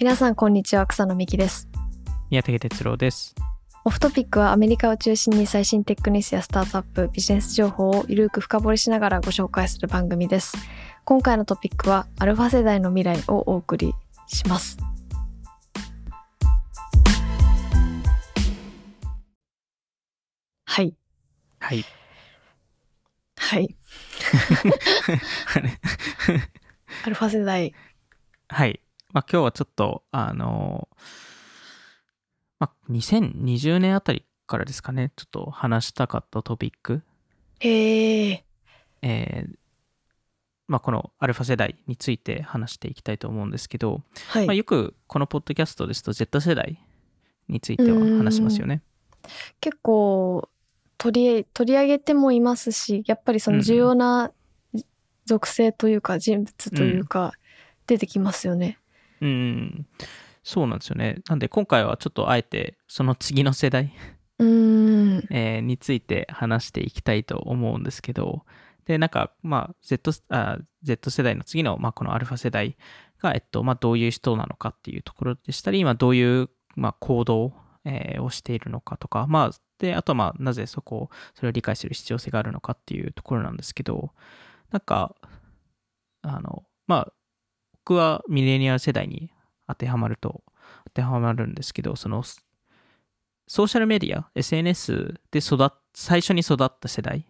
[0.00, 1.68] 皆さんこんにちは草野美希です。
[2.30, 3.34] 宮武哲郎です。
[3.84, 10.56] オフトピックはアメリカを中心に最新テックニュースやスタートアップビジネス情報をゆるく深掘りしながらご紹介する番組です。
[11.04, 13.92] 今回のトピックはアルファ世代の未来をお送り
[14.28, 14.78] します。
[20.64, 20.94] はい。
[21.58, 21.84] はい。
[23.36, 23.74] はい。
[27.04, 27.74] アルファ世代。
[28.46, 28.80] はい。
[29.12, 30.88] まあ、今日はちょっと、あの
[32.58, 37.02] まあ、2020年あたりからですかね、ちょっと話したかったトピック、
[37.60, 38.44] へえ
[39.02, 39.58] えー
[40.68, 46.78] まあ、このアルファ世代について話していきたいと思うんですけど、はい、まあ、よくこのポッドキャストですと Z 世代
[47.48, 48.82] については話しますよね。
[49.60, 50.48] 結構
[50.98, 54.30] 取り取り上げてもいますしやっぱりその重要な
[55.24, 57.32] 属性というか人物というか
[57.86, 58.78] 出てきますよね。
[59.20, 59.86] うん、
[60.42, 61.22] そうなんですよね。
[61.28, 63.92] なんで今回はちょっとあえてその次の世代
[64.38, 65.26] うーん。
[65.30, 68.44] えーについて話していきたいと思うんですけど、
[68.84, 72.76] で、なんか、まあ、Z, あ Z 世代の次の、まあ、このアルファ世代
[73.20, 77.52] が、えっと、まあ、どういう人なのかっていうところでしたり、今、どういう、まあ、行動、
[77.84, 84.12] えーをしているのかとか、まあ、で、あと、まあ、なぜそこを、それを理解する必要性があるのかっていうところなんですけど、
[84.70, 85.14] なんか、
[86.22, 87.12] あの、まあ、
[87.88, 89.30] 僕はミレニアル世代に
[89.66, 90.44] 当てはまると、
[90.88, 97.24] 当てはまるんですけど、その、ソーシャルメディア、SNS で育っ、最初に育った世代、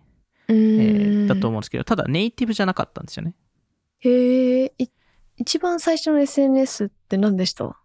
[0.49, 3.37] うえーだと思うんですけど、ただネイティブじゃなかったんですよね。
[4.01, 4.89] へえい
[5.37, 7.77] 一番最初の SNS って何でした？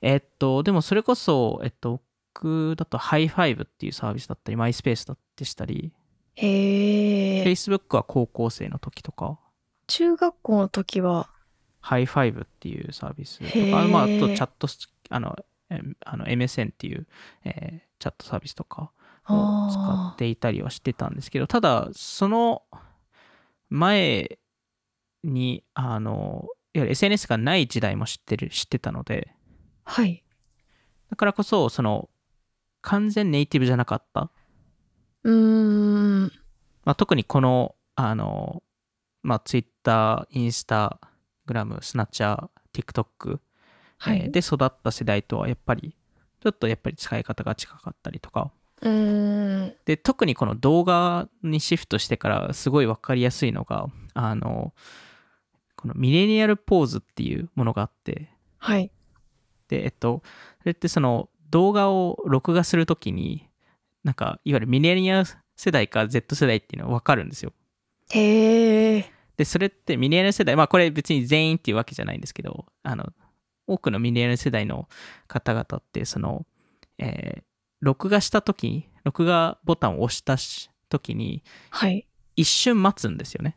[0.00, 2.02] えっと、でもそれこそ、えっと、
[2.34, 5.92] 僕だとハイファイブっていうサービスだったり、 Myspace だでしたり、
[6.36, 9.40] へえ Facebook は高校生の時とか、
[9.88, 11.28] 中学校の時は
[11.82, 13.38] ハイファイブっていうサービス。
[13.38, 15.36] とか、まあ、あとチャットス、あの、
[15.68, 17.06] えあの MSN っていう、
[17.44, 18.90] えーチャットサービスとか
[19.28, 22.64] を使あっていたりはしてたんですけど、ただ、その
[23.70, 24.40] 前
[25.22, 30.24] に、あの、いわゆる SNS がない時代も知ってる、知ってたので、ーはい。
[31.10, 32.10] だからこそ、その、
[32.80, 34.32] 完全ネイティブじゃなかった。
[35.22, 36.32] うーん。
[36.84, 38.64] まあ、特にこの、あの、
[39.22, 40.98] まあ、Twitter、インスタ
[41.46, 43.38] グラム、スナッチャー、TikTok、
[43.98, 45.94] はい、えーで育った世代とはやっぱり、
[46.42, 48.50] ちょっとやっぱり使い方が近かったりとか。
[48.80, 49.74] うーん。
[49.84, 54.74] で、特にこの動画にシフトしてからすごいわかりやすいのが、あの、
[55.76, 58.90] このミレニアルポーズっていうものがあって、はい。
[59.68, 60.22] で、えっと、
[60.60, 63.48] それってその動画を録画するときに、
[64.04, 67.52] なんか、いわゆるミレニアル世代か Z 世代っていうのはわかるんですよ。
[68.10, 73.12] へえで、それってミレニアル世代、まあこれ別に全員っていうわけじゃないんですけど、あの、
[73.66, 74.88] 多くのミレニアル世代の
[75.28, 76.46] 方々って、その、
[76.98, 77.42] えー
[77.82, 82.06] 録画したとき、録画ボタンを押したし時に、はい
[82.36, 83.56] 一瞬待つんですよね。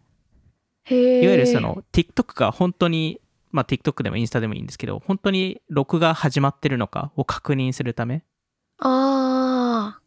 [0.84, 3.22] へえいわゆるその TikTok が本当に、
[3.52, 8.24] まあ TikTok でもインスタでもいいんですけど、本当に録画始まってるのかを確認するため。
[8.80, 10.02] ああ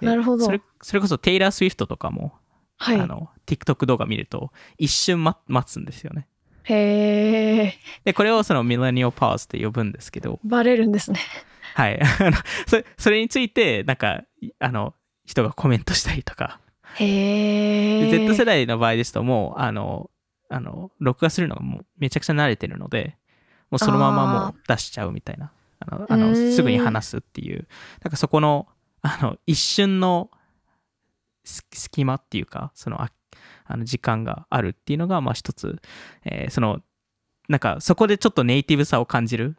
[0.00, 2.32] でなるほどそれそれこそテイラー・スウィフトとかも、
[2.80, 6.26] はいあの TikTok 動画見ると一瞬待待つんですよね。
[6.64, 7.74] へえ
[8.04, 11.18] で、これをそのミレニアルパーズって呼ぶんですけど、バレるんですね
[11.74, 12.00] はい。
[12.02, 12.36] あの
[12.66, 14.22] それそれについて、なんか、
[14.58, 16.60] あの、人がコメントしたりとか、
[16.96, 20.10] へえ Z 世代の場合ですともう、あの、
[20.48, 23.16] あの、録画するのがもうめちゃくちゃ慣れてるので、
[23.70, 25.52] もうそのままもう出しちゃうみたいな。
[25.80, 27.68] あの、あのすぐに話すっていう。
[28.02, 28.66] なんかそこの、
[29.02, 30.39] あの、一瞬のす
[31.72, 33.10] 隙間っていうか、その、あ
[33.66, 35.80] あの時間があるっていうのが、まあ一つ、
[36.24, 36.80] えーその、
[37.48, 39.56] なんかそこでちょっとネイティブさを感じる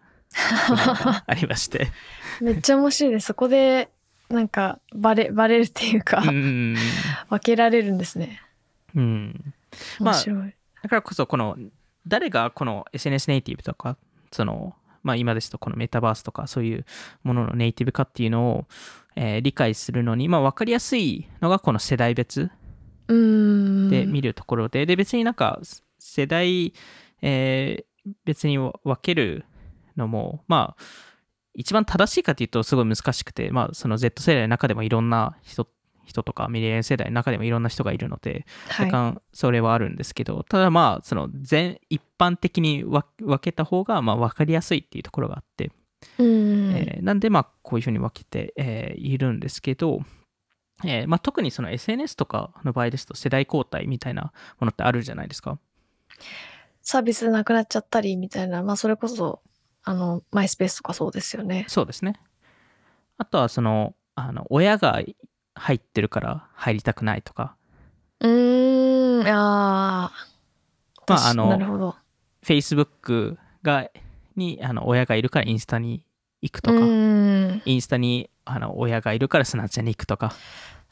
[1.28, 1.91] ありまして。
[2.41, 3.90] めっちゃ面白いですそこで
[4.29, 6.75] なんかバレバレるっていうか、うん。
[7.29, 8.41] 分けられるんですね
[8.96, 9.53] うん。
[9.99, 11.58] まあ面白い、だからこそ、この、
[12.08, 13.97] 誰がこの SNS ネイティブとか、
[14.32, 16.85] その、まあ今ですとこのメタバースとかそういう
[17.23, 18.65] もののネイティブ化っていうのを、
[19.15, 22.49] えー理解するのに、まあ分かりやすいのがこの世代別
[23.07, 25.59] で見るところで、で別になんか
[25.99, 26.73] 世代、
[27.21, 27.85] えー
[28.25, 29.45] 別に分ける
[29.95, 30.83] のも、まあ
[31.53, 35.67] 一番正しいかというとすごい難しくて、まあその Z 世代の中でもいろんな人
[36.05, 45.71] 人とかミレニアル世代の中でもいろんな人がいるので、はい若干それはあるんですけど、ただまあその全一般的に分分けた方がまあ分かりやすいっていうところがあって、
[46.17, 50.01] うん、えーなんでまあこういうふうに分けて、えーいるんですけど、
[50.83, 55.59] えーまあ、特にその SNS とかの場合ですと世代交代みたいなものってあるじゃないですか。
[56.81, 59.41] サービスなくなっちゃったりみたいなまあそれこそ
[59.83, 61.65] あの、マイスペースとかそうですよね。
[61.67, 62.19] そうですね。
[63.17, 65.01] あとはその、あの親が
[65.55, 67.55] 入ってるから入りたくないとか、
[68.19, 70.27] うーん、ああ。
[71.07, 71.95] まああのなるほど。
[72.43, 73.89] Facebook が、
[74.35, 76.05] にあの親がいるからインスタに
[76.41, 77.61] 行くとうか。
[77.65, 80.33] インスタにあの親がいるからスナッチャに行くとか、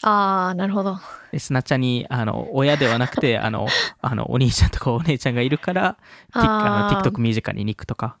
[0.02, 0.98] ああ、なるほど。
[1.30, 3.66] でスナッチャにあの親ではなくて あの
[4.00, 5.96] あのお兄ちゃんとかお姉ちゃんがいるから、
[6.32, 8.16] ティあの TikTok ミュージカルに行くとか。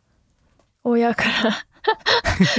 [0.82, 1.66] 親から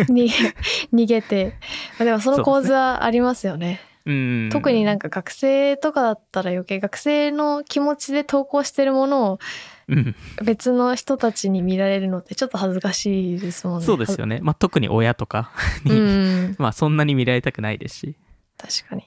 [0.08, 0.56] 逃げ
[0.94, 1.54] 逃げて。
[2.00, 3.82] まあでもその構図はありますよね。
[4.06, 9.40] うん特になんか学生とかだったら余計学生の気持ちで投稿してるものを
[9.88, 13.86] うん、別の人たちに見られるのってちょっと恥ずかしいですもんね。
[13.86, 14.40] そうですよね。
[14.42, 15.52] まあ、特に親とか
[15.84, 16.56] に、うん。
[16.58, 18.16] まあそんなに見られたくないですし。
[18.58, 19.04] 確かに。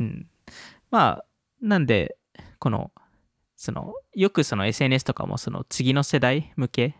[0.00, 0.26] うん、
[0.90, 1.24] まあ
[1.62, 2.16] なんで
[2.58, 2.90] この
[3.56, 6.96] そのよくその SNS とかもその次の世代向け、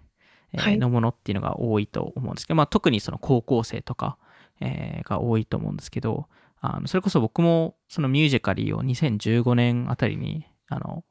[0.56, 4.16] のものっていうのが多いと思うんですけど、まあ、特にその高校生とか、
[4.60, 6.28] えーが多いと思うんですけど
[6.60, 11.04] あのそれこそ僕もそのミュージカリーを2015年あたりにあの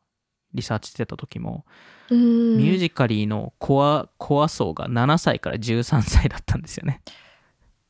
[0.53, 1.65] リサーチしてた時も、
[2.09, 2.57] うん。
[2.57, 7.01] ミュージカリーのコアコア層が7歳から13歳だったんですよね。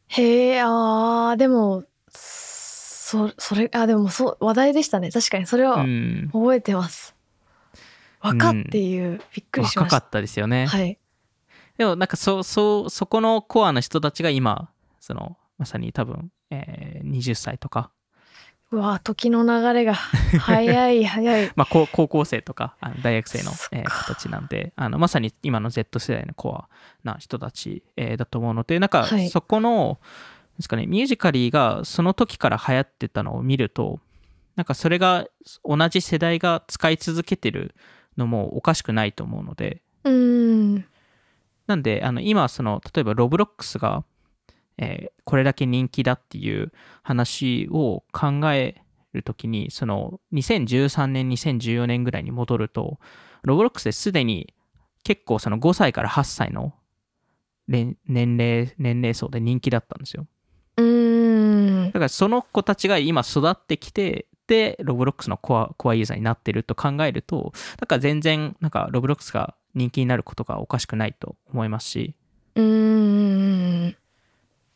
[0.07, 5.11] へえ、あー、でも、そ、それ、あ、でもそう、話題でしたね。
[5.11, 7.15] 確かに、それうはん、覚えてます。
[8.21, 9.81] 若っていう、びっくりしました。
[9.81, 10.67] 若かったですよね。
[10.67, 10.97] はい。
[11.77, 17.91] でもなんかそそうそこのコアな人たちが今そのまさに多分、えー20歳とか、
[18.71, 21.51] うわ、時の流れが、早い、 早い。
[21.55, 26.69] まあ、高高校生とかあの大学生のえー子たちなんであのまさに今の Z 世代のコア
[27.03, 29.29] な人たち、えーだと思うのでなんかはい。
[29.29, 29.99] そこの、
[30.57, 33.99] ですかね、ミュージカリーがその時から流行ってたのを見ると
[34.55, 35.25] なんかそれが
[35.63, 37.75] 同じ世代が使い続けてる
[38.17, 39.81] のもおかしくないと思うので。
[40.03, 40.85] うん。
[41.67, 44.03] なんで、あの今、その、例えばロブロックスが、
[44.77, 48.81] えーこれだけ人気だっていう話を考え
[49.13, 52.99] るときに、その、2013年、2014年ぐらいに戻ると、
[53.43, 54.53] ロブロックスですでに
[55.03, 56.73] 結構その5歳から8歳の
[57.67, 60.27] 年年齢、年齢層で人気だったんですよ。
[60.77, 61.93] うんだ。
[61.93, 72.15] からその子たちが今育ってきて、で、ロブロックスのコアコアユーザーになってると考えると、だから全然、なんかロブロックスが人気になることがおかしくないと思いますし、
[72.55, 73.83] うん。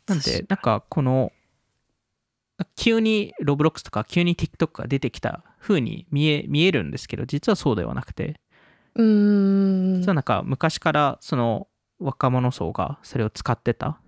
[0.08, 1.32] なんで、なんかこの、
[2.76, 8.40] 急にロブロックスとか急に TikTok が出てきた風に見え見えるんですけど、実はそうではなくて、
[8.96, 10.02] うん。
[10.02, 11.68] 実はなんか昔からその
[12.00, 14.00] 若者層がそれを使ってた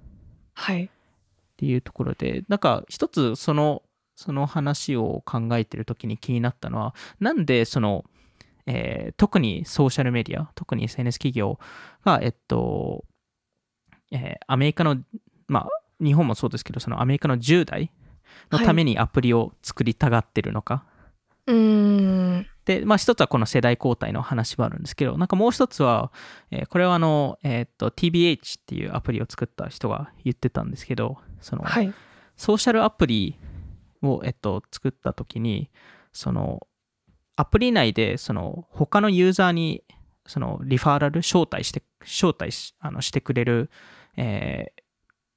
[0.53, 0.85] はい。
[0.85, 0.89] っ
[1.57, 3.83] ていうところで、なんか一つその、
[4.15, 8.05] その話を考えてる時に気になったのは、なんでその、
[8.69, 11.59] えー特にソーシャルメディア、特に SNS 企業
[12.05, 13.03] が、えっと、
[14.11, 14.97] えーアメリカの、
[15.47, 15.69] まあ、
[16.03, 17.91] 日本もそうですけど、そのアメリカの10代
[18.51, 20.85] のためにアプリを作りたがってるのか。
[21.47, 22.47] うん。
[22.65, 26.11] で、まあ一つはこの世代交代の話もあるんですけど、なんかもう一つは、
[26.51, 31.91] えーこれはあの、えーっと、TBH っていうアプリを作った人が言ってたんですけど、その、はい。
[32.37, 33.35] ソーシャルアプリ
[34.03, 35.71] を、えっと、作った時に、
[36.13, 36.67] その、
[37.39, 39.81] アプリ内で、その、他のユーザーに、
[40.25, 43.69] その、リファーラル、招待して、招待しあのしてくれる、
[44.17, 44.81] えー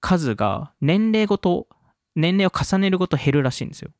[0.04, 1.68] 数が年齢ごと、
[2.16, 3.92] 年齢を重ねるごと減るらしいんですよ。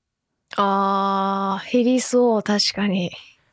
[0.57, 3.13] あー、減りそう、確かに。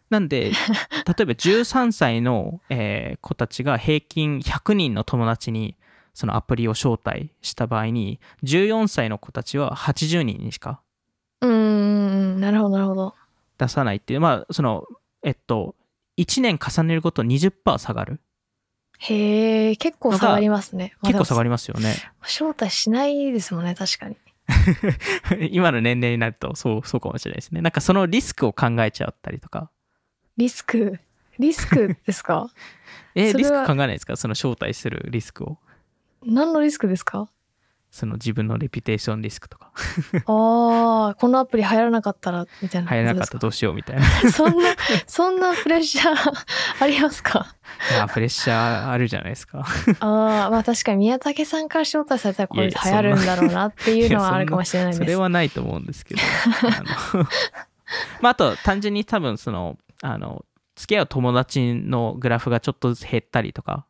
[0.10, 5.78] なんで、 例えば13歳の、えー子たちが平均100人の友達に
[6.16, 10.82] そのアプリを招待した場合に、14歳の子たちは80人にしか
[11.42, 12.40] うん。
[12.42, 13.16] なるほど、なるほど。
[13.60, 14.86] 出さないっていう、まあ、その、
[15.24, 15.76] えっと、
[16.18, 18.20] 1年重ねるごと20%下がる。
[19.00, 20.94] へえ、結構下がりますね。
[21.04, 21.96] 結構下がりりますよね。
[22.22, 24.18] 招待しないですもんね、確かに。
[25.52, 27.62] 今の年齢になると、そう、そうかもしれないですね。
[27.62, 29.70] なんかそのリスクを考えちゃったりとか。
[30.38, 31.00] リスク、
[31.38, 32.50] リスクですか？
[33.16, 34.16] えリスク考えないですか？
[34.18, 35.58] その招待するリスクを。
[36.26, 37.30] 何のリスクですか？
[37.92, 39.72] その自分のレピュテーションリスクとか。
[40.28, 42.88] ああ、このアプリ流行らなかったら、みたいな。
[42.90, 44.04] 入らなかったらどうしようみたいな。
[44.22, 44.30] た。
[44.32, 44.76] そんな、
[45.08, 46.46] そんなプレッシャー
[46.82, 47.56] ありますか？
[47.92, 49.66] いや、プレッシャーあるじゃないですか。
[50.00, 55.00] ああ、まあ確かに宮武さんから招待されたらこれ流行るんだろうなっていうのはあるかもしれないです。
[55.00, 56.22] それはないと思うんですけど。
[57.12, 57.24] あの
[58.22, 63.86] まあ、あと、単純に多分、その、あの、付き合う友達のグラフがちょっとずつ減ったりとか、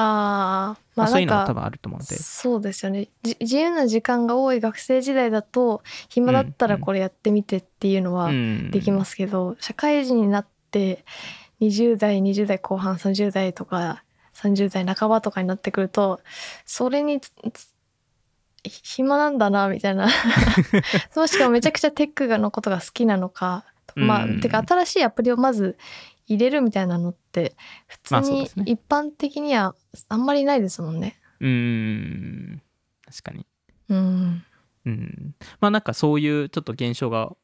[0.00, 2.16] ああ、まあ、まあないんか、そううのも多分あると思うんで。
[2.16, 3.08] そうですよね。
[3.22, 11.04] じ自由な時間が多い学生時代だと暇だったらこれやってみてっていうのはうんできますけど、社会人になって
[11.60, 14.04] 20代20代後半30代とか
[14.36, 16.20] 30代半ばとかになってくると
[16.64, 17.20] それに
[18.62, 20.08] 暇なんだなみたいな。
[21.16, 23.64] もしくはめちゃくちゃテックのことが好きなのか
[23.96, 25.76] まあ、うんてか新しいアプリをまず
[26.28, 29.74] 入れるみたいなのって普通に一般的には
[30.08, 31.20] あんまりないですもんね。
[31.40, 32.62] うーん
[33.06, 33.46] 確かに。
[33.88, 34.44] うん、
[34.84, 35.34] うん。
[35.60, 37.34] まあなんかそういうちょっと現象が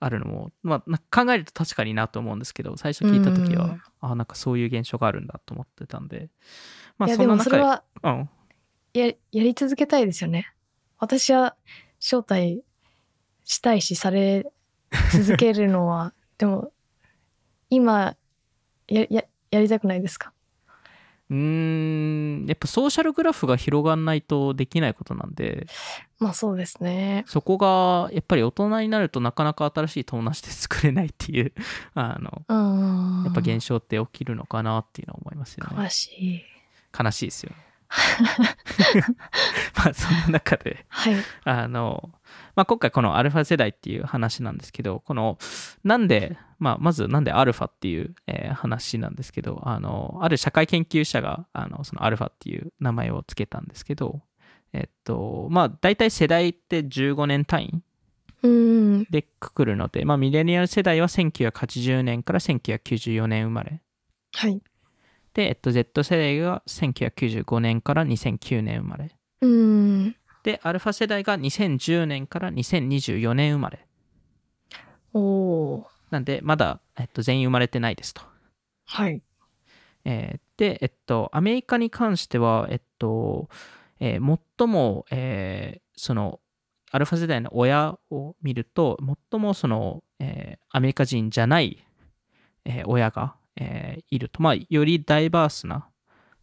[0.00, 3.80] あるのも、まあ、考えると確かになと思うんですけど最初聞いた時は、うん。
[4.00, 6.28] あなんかそういう現象があるんだと思ってたんで。
[6.98, 8.28] まあその中でもそれはうん。
[8.94, 10.52] ややり続けたいですよね。
[10.98, 11.56] 私は
[12.00, 12.62] 招待
[13.44, 14.52] したいしされ
[15.12, 16.72] 続けるのはでも
[17.70, 18.16] 今
[18.88, 20.32] やややりたくないですか？
[21.32, 25.66] うーんやっぱソーシャルグラフが広がんないとできないことなんで
[26.18, 27.24] まあそうですね。
[27.26, 31.52] そこがやっぱり大人になるとなかなか新しい友達で作れないっていう
[31.94, 33.24] あのうん。
[33.24, 36.42] やっぱ現象って起きるのかなっていうのは思いますよね悲しい。
[36.96, 37.71] 悲しいですよね
[39.76, 41.14] まあそんな中ではい。
[41.44, 42.10] あの、
[42.54, 45.38] まあ、今回このアルファ世代っていう話なんですけど、この、
[45.84, 54.22] なんで、まあ、まずなんでアルファっていう、えー話なんですけど、あの、ある社会研究者が、あの、そのアルファっていう名前をつけたんですけど、
[54.72, 57.82] えっと、まあ、大体世代って15年単位
[58.42, 59.04] うん。
[59.04, 63.80] でくくるので、まあ、ミレニアル世代は1980年から1994年生まれ。
[64.34, 64.60] はい。
[65.34, 69.10] で、えっと、Z 世代が1995年から2009年生まれ。
[69.40, 70.16] うん。
[70.42, 73.86] で、アルファ世代が2010年から2024年生まれ。
[75.14, 75.86] おお。
[76.10, 78.22] なんで、まだ、えっと、全員生まれてないですと。
[78.86, 79.22] はい。
[80.04, 83.48] えーで、えっと、アメリカに関しては、えっと、
[83.98, 86.40] えー最も、えーその、
[86.90, 88.98] アルファ世代の親を見ると、
[89.30, 91.84] 最もその、えーアメリカ人じゃない、
[92.64, 95.88] えー親が、えーいると、まあ、よりダイバースな、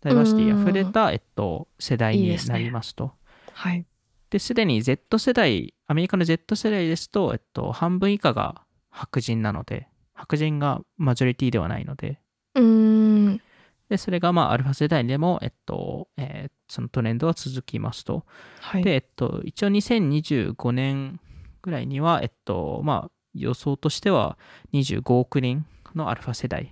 [0.02, 3.14] ダイバーシティに溢れた、えっと、世代にないいですねりますと。
[3.54, 3.86] はい。
[4.30, 12.20] で、すでに Z 世代、アメリカの Z 世代ですと、えっと、半分以下が白人なので、白人がマジョリティではないので、
[12.56, 13.42] うん。
[13.90, 18.28] で、それがまあ、アルファ世代でも、えっと、えーそのトレンドは続きますと。
[18.60, 18.84] はい。
[18.84, 21.20] で、えっと、一応2025年
[21.64, 24.38] ぐらいには、えっと、まあ、予想としては
[24.72, 26.70] 25億人のアルファ世代うん。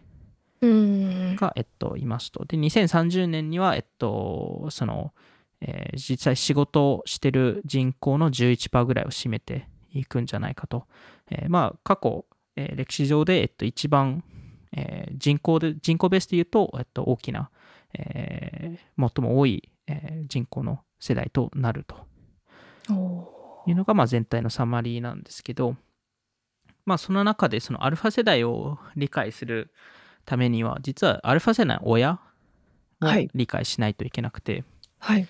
[1.35, 2.45] が、えっと、いますと。
[2.45, 5.13] で、2030年には、えっと、その、
[5.61, 10.85] えー実際仕事をしてる人口の11%ぐらいを占めていくんじゃないかと。
[11.31, 14.23] えーまあ、過去、えー歴史上で、えっと、一番、
[14.73, 17.49] えー人口で、人口ベースで言うと、えっと、大きな、
[17.93, 21.95] えー最も多い、えー人口の世代となると
[23.67, 25.75] いうのが、まあ、全体のサマリーなんですけど、
[26.85, 29.71] まあ、その中で、そのアルファ世代を理解する
[30.27, 32.19] ためには、実はアルファ世代の親
[33.01, 34.63] をはい理解しないといけなくて、
[34.99, 35.27] はい。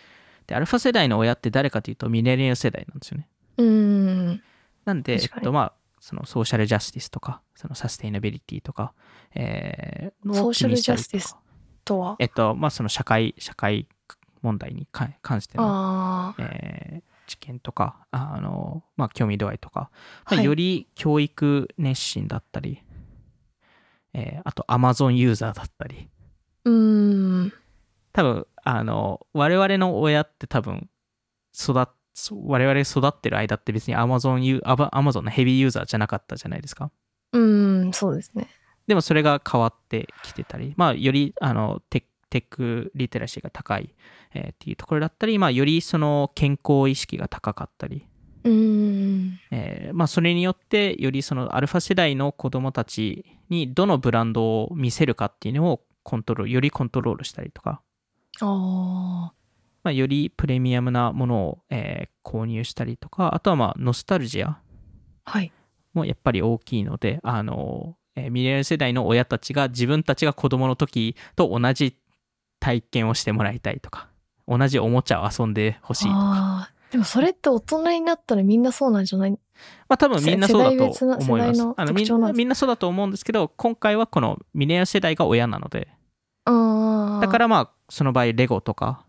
[0.47, 3.29] で、アルファ世代の親って誰かというと、ミレニアル世代なんですよね。
[3.57, 4.43] うん。
[4.85, 8.93] なんで、えっと、まあ、そのソーシャルジャスティスとか、そのサステイナビリティとか、
[9.35, 11.35] えー、ソーシャルジャスティス
[11.85, 12.15] とは？
[12.19, 13.87] えっと、まあ、その社会、社会
[14.41, 16.35] 問題に関関しての。
[16.39, 19.89] えー知見とか、あの、まあ、興味度合いとか、
[20.23, 22.81] まあはいより教育熱心だったり、
[24.17, 26.09] えーあと Amazon ユーザーだったり、
[26.65, 27.53] うん。
[28.11, 30.89] 多分、あの、我々の親って多分、
[31.53, 31.85] 育っ、
[32.31, 36.91] 我々育ってる間って別に Amazon ユー、Amazon のヘビーユーザーじゃなかったじゃないですか。
[37.31, 37.93] うん。
[37.93, 38.47] そうですね。
[38.87, 43.93] でもそれが変わってきてたり、まあ、よりあのテテックリテラシーが高い、
[44.33, 48.05] えーっていうところだったり、まあ、よりその健康意識が高かったり、
[48.43, 48.86] うん。
[49.51, 57.81] えーまあ、それによってよりそのアルファ世代の子供たちにどのブランドを見せるかっていうのをコントロールよりコントロールしたりとか。
[59.83, 64.59] まあ、よりプレミアムなものを、えー購入したりとかあとはまあノスタルジア
[65.23, 65.49] はい。
[65.93, 71.95] もやっぱり大きいのであの、えーミレニアル世代の親たちが自分たちが子供の時と同じ
[72.59, 74.09] 体験をしてもらいたいとか
[74.45, 76.69] 同じおもちゃを遊んでほしいとか。
[76.91, 79.31] でもそれって大人になったらみんなそうなんじゃない？
[79.31, 79.37] ま
[79.89, 81.25] あ多分みんなそうだと思います。
[81.25, 85.87] 世代のあのみんなみんなそうだと思うんですけど今回はこのミレニアル世代が親なので。
[86.45, 89.05] だからまあその場合レゴとか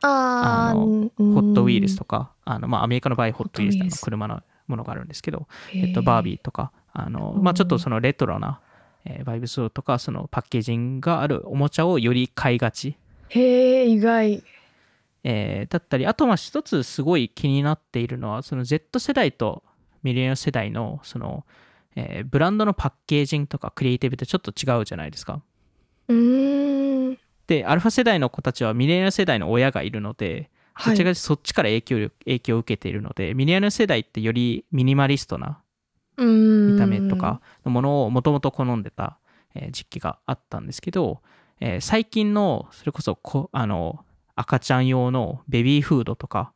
[0.00, 2.18] あのホホットウィールスとか。
[2.18, 4.00] かあのまあアメリカの場合ホットウィールスってあのホットウィールス。
[4.04, 8.60] 車のものがあるんですけどえっと、バービーとか、あの、まあ、ちょっとそのレトロな、
[9.04, 12.96] えーバイブスとか、そのパッケージングがあるおもちゃをより買いがち、
[13.28, 14.42] へえ、意外。
[15.24, 19.64] えーだったり、あと、まあ、一つすごい気になっているのは、その Z 世代と
[20.02, 21.44] ミレニアル世代の、その、
[21.96, 25.42] えーブランドのパッケージングとかクリエイティブってちょっと違うじゃないですか。
[26.08, 27.18] うーん。
[27.46, 30.50] で、アルファ世代の子たちはミレニアル世代の親がいるので、
[30.84, 35.60] どちかそっちから影響影響を受けているので、ミレニアル世代ってよりミニマリストな
[36.72, 39.18] 見た目とかのものをもともと好んでた、
[39.54, 41.20] えー時期があったんですけど、
[41.60, 44.04] えー最近のそれこそこあの
[44.36, 46.52] 赤ちゃん用のベビーフードとか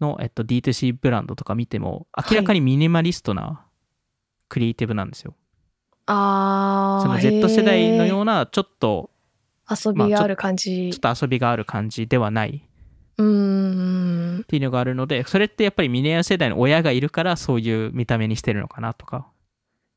[0.00, 3.64] の、えっと、D2C ブランドとか見ても明らかにミニマリストな
[4.48, 5.34] クリエイティブなんですよ。
[6.06, 9.10] ああその Z 世代のようなちょっと
[9.68, 12.62] 遊びがある感じ、ちょっと遊びがある感じではない。
[12.64, 12.68] っ
[13.18, 13.24] うー
[14.38, 19.26] んていうのがあるのでそれってやっぱりミレニアル世代の親がいるからそういう見た目にしてるのかなとか。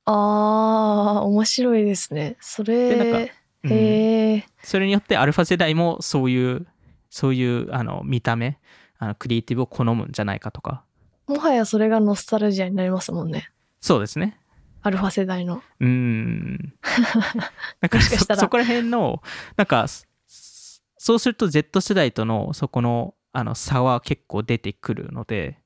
[0.05, 2.35] ああ面白いですね。
[2.41, 3.71] そでなんれかうん。
[3.71, 6.67] へえそれによってアルファ世代もそういう
[7.11, 8.57] そういうあの見た目
[8.97, 10.83] あのクリエイティブを好むんじゃないかとか。
[11.27, 13.51] もはやそれがノスタルジアになりますもんね。
[13.79, 14.39] そうですね。
[14.81, 15.61] アルファ世代の。
[15.79, 16.73] うーん。
[17.81, 18.01] なんから。
[18.01, 19.21] そそこら辺の
[19.57, 20.05] なんかそ
[20.97, 25.59] そうすると Z 世代とのそこのあの差は結構出てくるので。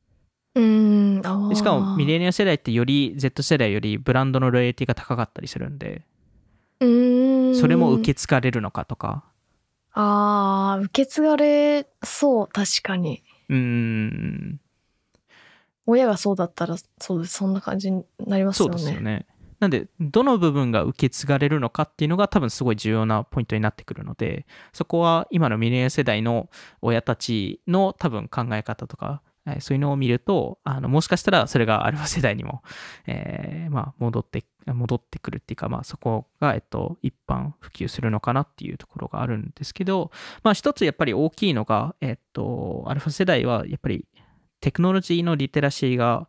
[0.55, 1.55] うーん。
[1.55, 6.03] しかもミレニアル世代ってより Z 世代よりブランドのロイヤリティが高かったりするんで。
[6.79, 7.55] うーん。
[7.55, 9.25] それも受け継がれるのかとか
[9.97, 13.23] ああ受け継がれそう確かに。
[13.49, 14.59] うーん。
[15.85, 19.25] 親がそうだったらそうですそんな感じになりますそうよねですよね。
[19.59, 26.49] なんで、どの部分が受け継がれるのかっていうのが多分すごい重要なポイントになってくるので、そこは今のミレニアル世代の
[26.81, 32.63] 親たちの多分考え方とか、えーそういうのを見ると、あのもしかしたらそれがアルファ世代にも、
[33.07, 40.11] えーまあ、戻って、戻ってくるっていうか、まあ、そこが、えっと、一般普及するのかなっていうところがあるんですけど、
[40.43, 44.07] まあ、一つやっぱり大きいのが、えっと、アルファ世代はやっぱり
[44.61, 46.27] テクノロジーのリテラシーが、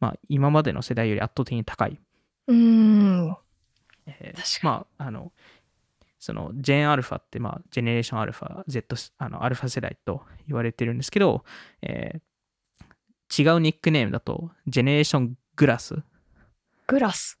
[0.00, 2.00] まあ、今までの世代より圧倒的に高い。
[2.46, 3.36] うーん
[4.06, 5.32] えー確かにまあ、あの、
[6.18, 11.44] その、ジェンアルファって、まあ、ジェネレーションアルファ、Z、あの、アルファ世代と言われてるんですけど、
[11.82, 12.20] えー
[13.36, 16.02] 違うニックネームだと、ジェネレーショングラス。
[16.86, 17.38] グラス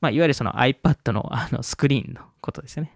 [0.00, 2.92] まあ、いわゆるその iPad のあのスクリーンのことですよね。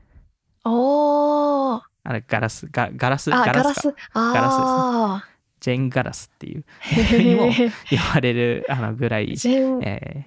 [0.65, 1.83] おー。
[2.05, 3.75] あれ、ガラス、ガガラス、あガラか。
[3.75, 3.95] ス。
[4.15, 5.25] あ
[5.61, 6.65] ジェンガラスっていう
[7.23, 9.83] にもえ言われるあのぐらい、ジェン。
[9.83, 10.27] え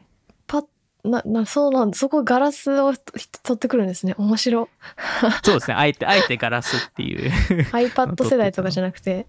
[1.03, 1.97] ななそうなんだ。
[1.97, 3.01] そこガラスをと
[3.43, 4.15] 取ってくるんですね。
[4.17, 4.69] 面白。
[5.21, 7.29] ーそうですね、あえて、あえてガラスっていう。
[7.73, 9.27] iPad 世代とかじゃなくて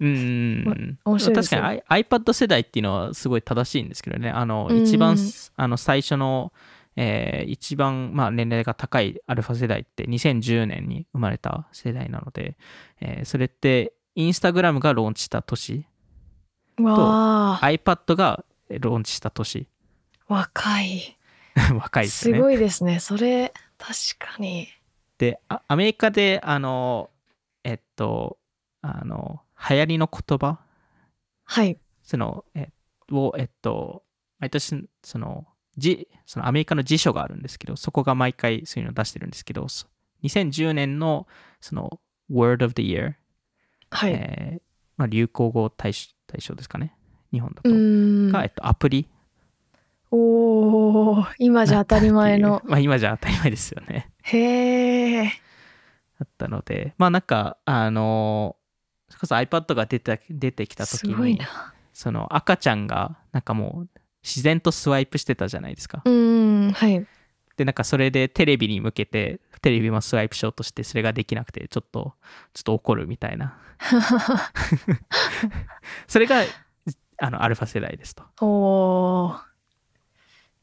[0.00, 0.98] うん。
[1.04, 4.30] 面白いです確よかにアイ iPad 世代っていうのはすごい正しいんですけどね。
[4.30, 5.16] あの、うん一番、
[5.56, 6.52] あの、最初の、
[6.96, 12.56] えー一番、まあ、年齢が高いアルファ世代って2010年に生まれた世代なので、
[13.00, 15.86] えーそれって、インスタグラムがローンチした年、
[16.78, 19.66] わあ iPad がローンチした年、
[20.28, 21.16] 若い
[21.78, 22.40] 若いですね。
[22.40, 24.68] ごいですねそれ確かに
[25.18, 27.10] であアメリカであの
[27.64, 28.38] えっと
[28.80, 30.60] あの流行りの言葉？
[31.44, 31.78] はい。
[32.02, 32.68] そのえ
[33.10, 34.02] をえっと
[34.38, 35.46] 毎年その
[35.76, 39.86] じそのアメリカの辞書があるんですけどそこが毎回そういうのを出してるんですけどそ
[40.24, 41.26] 2010年の
[41.60, 43.14] その Word of the Year、
[43.90, 44.62] はい、えー
[44.96, 46.94] まあ、流行語大賞大賞ですかね。
[47.32, 47.68] 日本だと、
[48.32, 49.08] が、えっと、アプリ。
[50.10, 52.62] おー今じゃ当たり前の。
[52.66, 54.10] まあ今じゃ当たり前ですよね。
[54.22, 55.30] へえだ
[56.24, 58.56] ったので、まあなんか、あの、
[59.12, 61.38] それこそ iPad が出て出てきたす時に、
[61.92, 63.88] その赤ちゃんがなんかもう
[64.22, 66.10] 自然とスワイプしてたじゃないですかう。
[66.10, 67.06] ーんはい
[67.58, 72.14] で、なんかそれでテレビに向けて、テレビもスワイプしようとして、それができなくて、ちょっと、
[72.54, 73.58] ちょっと怒るみたいな。
[76.08, 76.44] それが、
[77.18, 78.24] あの、アルファ世代ですと。
[78.40, 79.52] おー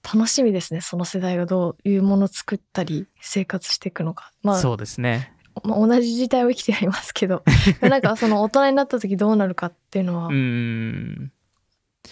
[0.01, 5.33] 楽しみですねその世代がどういうものを作ったり生活していくのかまあそうですね。
[5.63, 7.43] まあ、同じ時代を生きてはいますけど
[7.81, 10.27] なんかその大人になった時どうなるかっていうのは。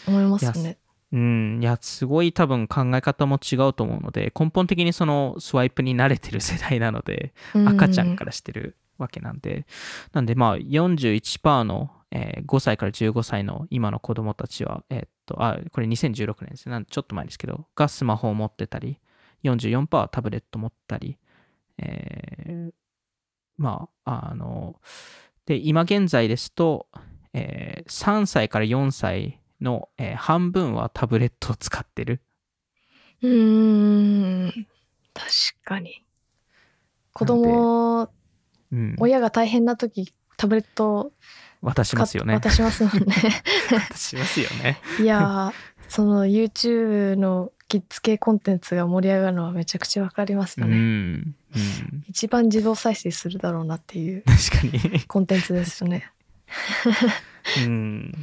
[0.08, 0.78] 思いますね。
[1.14, 7.34] うん、いや、すごい多分考え方も違うと思うので、根本的にそのスワイプに慣れてる世代なので、
[7.66, 9.66] 赤ちゃんからしてるわけなんで、
[10.12, 16.72] なんでまあ41%の、えー5歳から15歳の今の子供たちは、えーっと、あ、これ2016年ですね。
[16.72, 19.00] なんでちょっと前ですけど、がスマホを持ってたり、
[19.44, 21.18] 44%はタブレット持ったり、
[21.78, 22.72] えー
[23.58, 24.80] まあ、あの、
[25.46, 26.88] で、今現在ですと、
[27.34, 32.22] えー3歳から4歳の、えー半分はタブレットを使ってる。
[33.22, 34.68] うーん
[35.14, 35.30] 確
[35.64, 36.04] かに
[37.14, 38.10] 子供
[38.72, 41.12] うん、親が大変な時タブレットを
[41.62, 42.34] 渡しますよね。
[42.36, 43.16] 渡しますもんね。
[43.90, 44.78] 渡しますよね。
[45.02, 45.54] いやー
[45.88, 50.68] その YouTube のキッズ系コンテンツが盛り上がるのはめちゃくちゃわかりますうん。
[50.68, 50.78] よね。
[50.78, 51.36] うん。
[52.08, 55.02] 一番自動再生するだろうなっていう確かに。
[55.02, 56.12] コンテンツですよね。
[57.66, 58.14] うん。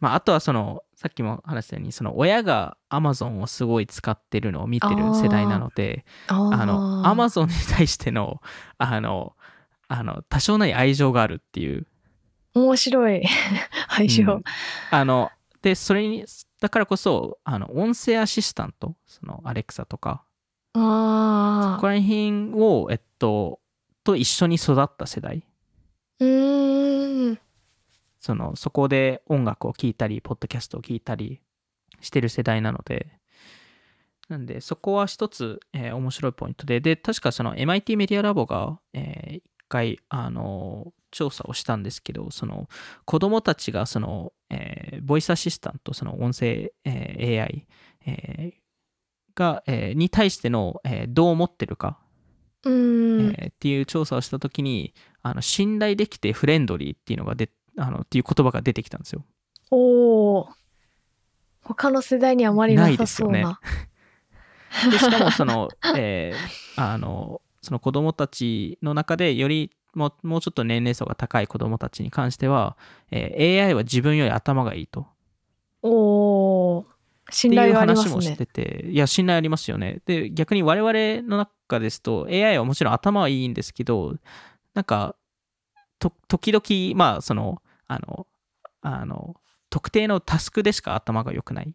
[0.00, 8.40] まあ、あとはその、さっきも話したように、その親が Amazon をすごい使ってるのを見てる世代なので、ああの、ー Amazon に対しての、
[8.78, 9.34] あの、
[9.88, 11.86] あの、多少ない愛情があるっていう。
[12.54, 13.22] 面白い
[13.88, 14.24] 愛情。
[14.24, 14.42] うん
[14.90, 15.30] あの、
[15.62, 16.24] で、それに、
[16.60, 20.24] だからこそ、あの、音声アシスタント、その、アレクサとか、
[20.74, 21.76] ああ。
[21.76, 23.60] ここら辺を、えっと、
[24.04, 25.44] と一緒に育った世代。
[26.20, 27.38] うーん。
[28.20, 31.40] その、そこで音楽を聴いたり、ポッドキャストを聴いたり
[32.00, 33.18] してる世代なので、
[34.28, 42.68] なんで、そこは一つ、えー面白いポイントで、で、確かその MIT メディアラボが、えー一回、あの、調査をしたんですけど、その、
[43.04, 47.66] 子供たちが、その、えーボイスアシスタント、その音声、えー AI、
[48.06, 48.60] えー
[49.40, 51.98] が、えーに対しての、えーどう思ってるか、
[52.64, 53.34] うーん。
[53.38, 59.24] えーっていう調査をしたときに、あの、信頼できてフレンドリーっていうのがで、あの、っていう言葉が出てきたんですよ。
[59.70, 60.48] おお。
[61.62, 63.60] 他の世代にあまりなないさそうですよねな。
[64.90, 72.76] でしかもその、 えーあの、その子供たちの中でよりもうもうちょっと年齢層が高い子供たちに関しては、
[73.10, 75.06] えー AI は自分より頭がいいと。
[75.82, 76.59] おお。
[77.30, 78.46] 信っていう頼がありますね話もして。
[78.46, 80.00] て、いや、信頼ありますよね。
[80.06, 84.16] で、逆に我々の中ですと、AI はもちろん頭はいいんですけど、
[84.74, 85.16] なんか、
[85.98, 88.26] と、時々、まあ、その、あの、
[88.82, 89.36] あの、
[89.68, 91.74] 特定のタスクでしか頭が良くない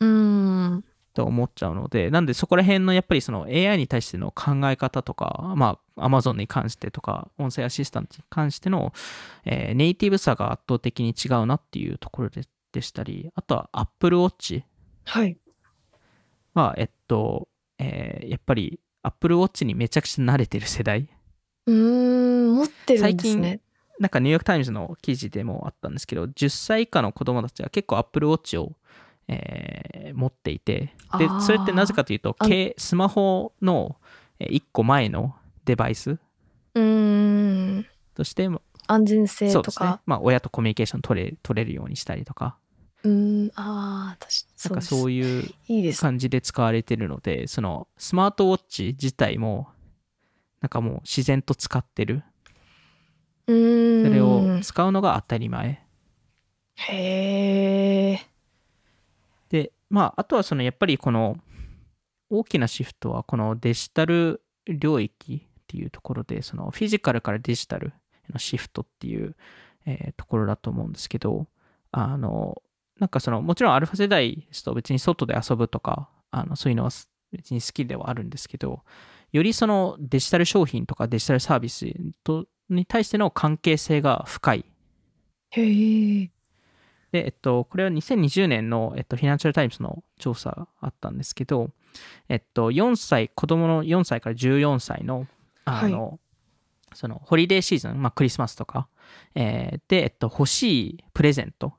[0.00, 0.84] うーん。
[1.14, 8.92] と思っちゃうので、なんでそこら辺のやっぱりその AI に対しての考え方とか、まあ Amazon に関してとか、音声アシスタントに関しての、
[9.44, 14.62] えーネイティブさが圧倒的に違うなっていうところででしたり、あとは Apple Watch
[15.04, 15.36] はい。
[16.54, 21.08] は、えっと、えーやっぱり Apple Watch にめちゃくちゃ慣れてる世代。
[21.66, 22.54] うーん。
[22.56, 23.60] 持ってるんですね。
[23.98, 28.72] なんかニューヨークタイムズの記事でもあったんですけど、10歳以下の子供たちは結構 Apple Watch を、
[29.28, 33.96] えー持っていて、であー、それってなぜかというと、あけスマホの
[34.40, 35.34] 1個前の
[35.64, 36.80] デバイスうー
[37.78, 37.86] ん。
[38.14, 38.48] として、
[38.88, 40.02] 安全性そうですねとか。。
[40.04, 42.56] まあ、親とコミュニケーション取れ取れるようにしたりとか、
[43.04, 43.52] うーん。
[43.54, 44.32] ああ、確
[44.68, 45.94] かなんかそういいう。
[45.94, 49.68] 感じで使われてるので、そのスマートウォッチ自体も、
[50.60, 52.22] なんかもう自然と使ってる。
[53.46, 54.04] うーん。
[54.04, 55.84] それを使うのが当たり前。
[56.76, 58.20] へえ。
[59.48, 61.36] で、まあ、あとはそのやっぱりこの
[62.30, 67.92] 大きなシフトはこのデジタル領域っていうところで、そのフィジカルからデジタル
[68.28, 69.36] へのシフトっていう、
[69.84, 71.46] えーところだと思うんですけど、
[71.90, 72.62] あの、
[73.02, 76.90] なんかその、もちろんアルファ世代ですと別に外で遊ぶとか、あのそういうのは
[77.32, 78.84] 別に好きではあるんですけど、
[79.32, 84.64] よりそのデジタル商品とかデジタルサービスとに対しての関係性が深い
[85.50, 86.30] へえ。
[87.10, 91.70] で、えっと、これは2020年の、えっと、フィナンシャルタイムズの調査があったんですけど、
[92.28, 95.26] えっと、4歳、子供の4歳から14歳の、
[95.64, 96.20] あの、
[96.94, 98.86] その、ホリデーシーズン、まあ、クリスマスとか、
[99.34, 101.74] えーで、えっと、欲しいプレゼント。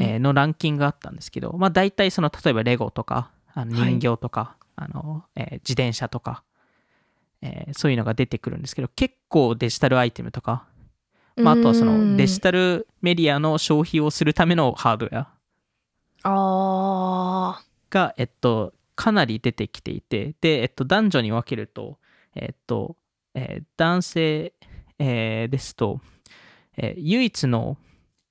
[0.00, 3.94] えーのランキングがあったんですけど、まあ、大体その、例えばレゴとか、あのはい。
[3.94, 6.42] 人形とか、あの、えー自転車とか、
[7.42, 10.66] えーそういうのが出てくるんですけど、結構デジタルアイテムとか、
[11.36, 15.28] まあ、あとはそうのデジタルメディアの消費をするためのハードウェア。
[17.90, 21.98] が、えっと、かなり出てきていて、で、えっと、男女に分けると、
[22.34, 22.96] えっと、
[23.34, 24.52] えー男性、
[24.98, 26.00] えーですと、
[26.76, 27.76] えー唯一の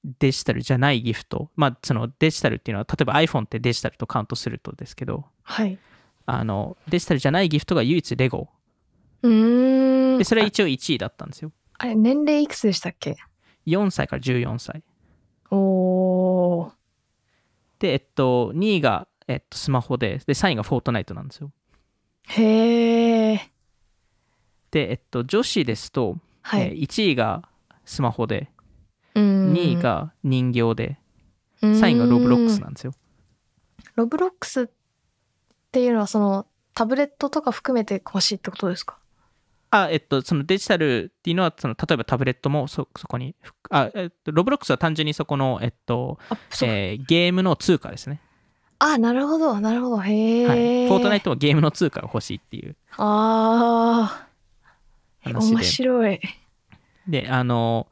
[0.03, 5.77] デジタルじゃないギフト、まあ、そのデジタルっていうのは、例えば iPhone ってデジタルとカウントするとですけど、はい。
[6.25, 8.49] あの、デジタルじゃないギフトが唯一レゴ。
[9.23, 10.17] うーん。
[10.17, 11.51] で、それは一応1位だったんですよ。
[11.77, 13.17] あれ、年齢いくつでしたっけ
[13.65, 14.83] ？4歳から14歳。
[15.51, 16.71] おー。
[17.79, 21.51] で、えっと、2位が、えっと、スマホで、で、3位がフォートナイトなんですよ。
[22.29, 23.51] へえ。
[24.71, 26.81] で、えっと、女子ですと、えーはい。
[26.83, 27.47] 1位が
[27.85, 28.49] スマホで、
[29.19, 30.97] 2位が人形で、
[31.61, 32.93] 3位がロブロックスなんですよ。
[33.95, 34.67] ロブロックスっ
[35.71, 38.97] ていうのはそのタブレットとか含めて欲しいってことですか？
[39.69, 43.35] あ、えっと、そのデジタルっていうのは、その例えばタブレットもそそこに、
[43.69, 46.19] あ、えっと、ロブロックスは単純にそこの、えっと、
[46.63, 48.21] えーゲームの通貨ですね。
[48.79, 49.99] あなるほどなるほど。
[49.99, 50.87] へえ、はい。
[50.87, 52.75] フォートナイトもゲームの通貨が欲しいっていう。
[52.97, 55.29] あー。
[55.33, 55.55] 話で。
[55.55, 55.63] 面。
[55.63, 56.19] 白い。
[57.07, 57.87] で、あの、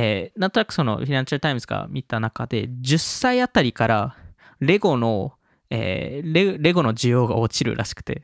[0.00, 4.16] えーなんとなくそのフィナンシャルタイムズが見た中で、10歳あたりから
[4.60, 5.32] レゴの、
[5.70, 8.22] えーレレゴの需要が落ちるらしくて。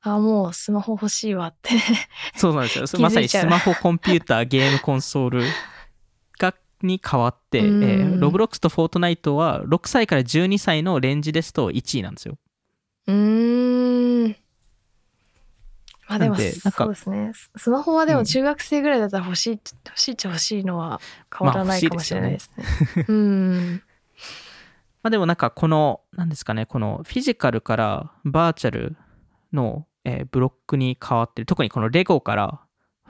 [0.00, 1.70] あ、もうスマホ欲しいわって。
[2.34, 3.00] そうなんですよ。
[3.00, 5.42] まさにスマホ、コンピューター、ゲームコンソール
[6.40, 12.36] がに変わって、えうんーロブロックスとフォートナイトは6歳から12歳のレンジですと1位なんですよ。
[13.06, 14.36] うーん。
[16.12, 17.32] まあでも、そうですね。
[17.34, 21.00] ススマホはでうんも中学生ぐらいだったら欲しい、欲しいっちゃ欲しいのは
[21.36, 22.64] 変わらないまあかもしれないですね。
[23.08, 23.82] うん。
[25.02, 28.96] まあでもなんかこの、なんですかね、このフィジカルからバーチャル
[29.52, 32.60] の、えーブロックに変わってる、特にこのレゴから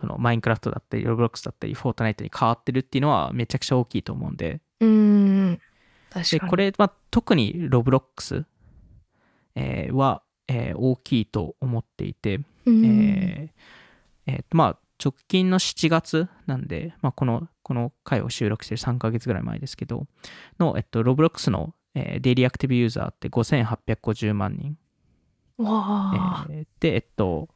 [0.01, 5.61] そのマインクラフトだったり、ロブロックスだったり、フォートナイトに変わってるっていうのはめちゃくちゃ大きいと思うんで、うん。
[6.11, 6.51] 確でかに。
[6.51, 8.45] これは特にロブロックス、
[9.55, 20.07] えーは、えー大きいと思っていて、うん、えーえーとまあ直近の7月なんで、まあ、このこの回を収録してる3ヶ月ぐらい前ですけど
[20.61, 24.79] の、えっと、ロブロックスの、えーデイリーアクティブユーザーって5850万人、
[25.59, 27.49] わあ、えーでえっと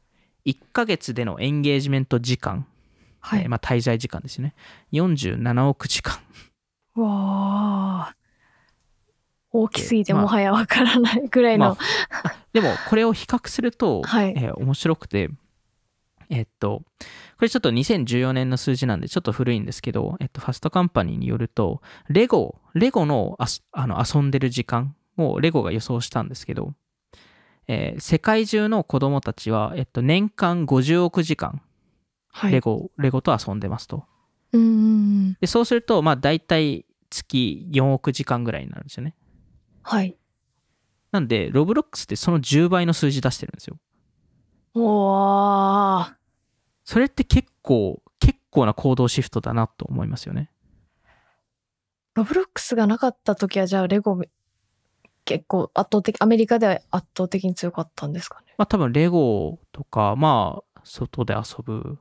[0.45, 2.65] 1ヶ月でのエンゲージメント時間、
[3.19, 3.41] はい。
[3.41, 4.53] えーまあ、滞在時間ですね。
[4.93, 6.15] 47億時間。
[6.95, 8.15] わあ。
[9.51, 11.69] 大きすぎてまあもはやわからないぐらいの。
[11.69, 11.77] ま
[12.53, 15.29] でもこれを比較すると、はいえー面白くて
[16.29, 16.81] えっと
[17.37, 26.73] これちょっと2014年の数字なんでちょっと古いんですけど、えっと、ファストカンパニーによるとレゴレゴのあすあの遊んでる時間をレゴが予想したんですけど、
[27.67, 31.61] えー世界中の子供たちは、えっと、年間50億時間
[32.29, 32.51] はい。
[32.51, 34.03] レゴ,、レゴと遊んでますと
[34.51, 35.33] うん。
[35.39, 39.15] でそうするとまあ大体月4億時間ぐらいになるんですよね
[39.89, 40.17] はい。
[41.13, 43.79] なんでロブロックスってその10倍の数字出してるんですよ
[44.73, 46.17] わあ。
[46.83, 50.51] それって結構、結構な行動シフトだなと思いますよね。
[52.15, 54.19] ロブロックスがなかった時はじゃあレゴ
[55.23, 58.55] 結構圧倒的、アメリカでは圧倒的に強かったんですかね？
[58.57, 61.97] まあ多分レゴとか、まあ外で遊ぶ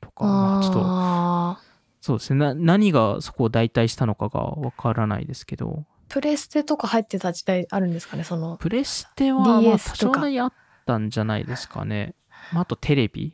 [0.00, 1.62] とか、まあちょっと、
[2.00, 2.38] そうですね。
[2.38, 8.24] な何がそこを代替したのかがわからないですけど、プレステとか入ってた時代あるんですかね？
[8.24, 8.56] その。
[8.58, 10.52] プレステはまあ多少なりあっ
[10.84, 12.14] たんじゃないですかね。
[12.52, 13.32] まああとテレビ。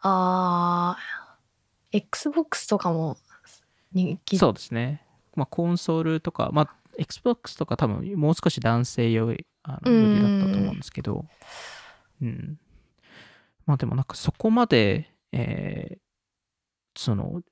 [0.00, 1.36] ああ、
[1.92, 3.16] Xbox とかも
[3.92, 4.36] 人気。
[4.36, 5.02] そうですね。
[5.34, 11.24] まあコンソールとか、まあ Xbox とか多分もう少し男性用いあのうん向きだったと思うんですけど、
[12.20, 12.58] うん。
[13.64, 15.98] まあでもなんかそこまで、えー
[16.98, 17.42] その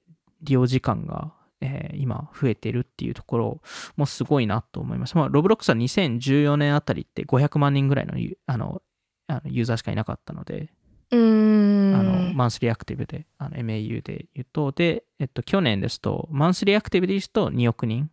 [0.41, 3.61] 利用時間が、えー今増えてるっていうところ
[3.97, 5.19] もすごいなと思いました。
[5.19, 8.83] まあロブロックスは2014年あたりって500万人ぐらいのユあの
[9.27, 10.69] あのユーザーしかいなかったので、
[11.11, 11.95] うーん。
[11.95, 18.11] あのマンスリーアクティブで、あの MAU で言うと、で、えっと、去年ですと、マンスリーアクティブで言うと2億人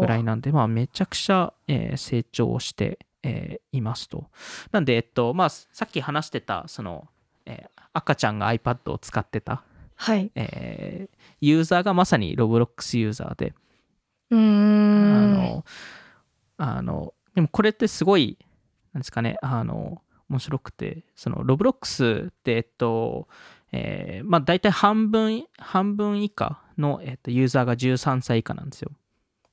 [0.00, 4.30] ぐらいなんで、まあ、めちゃくちゃ、えー成長して、えーいますと。
[4.72, 7.08] なんで、えっと、まあ、さっき話してた、その、
[7.44, 9.62] えー赤ちゃんが iPad を使ってた、
[9.96, 10.30] はい。
[10.34, 13.52] えーユーザーがまさにロブロックスユーザーで、
[14.30, 15.32] うーあん。
[15.34, 15.64] の、
[16.56, 18.38] あの、でもこれってすごい、
[18.94, 23.28] なんですかね、あの、面白くて、その、ロブロックスって、えっと、
[23.70, 28.90] えーまあ、大体半分、半分以下の、えっと、ユーザーが13歳以下なんですよ。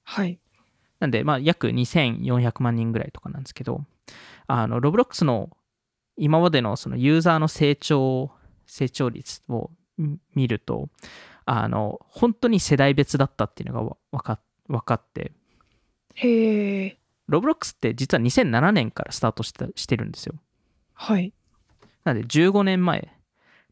[0.06, 0.40] はい。
[1.00, 3.84] なんで、まあ、約2400万人ぐらいとかなんですけど、
[4.48, 5.50] あの、ロブロックスの
[6.16, 8.32] 今までのそのユーザーの成長、
[8.66, 9.78] 成長率をん
[10.36, 10.90] 見ると、
[11.46, 15.32] あの、本当に世代別だったっていうのがわわか分かって、
[16.16, 16.98] へえ。
[17.28, 20.36] ロブロックスって実は2007年からスタートしたしてるんですよ。
[20.94, 21.34] はい。
[22.04, 23.14] なので15年前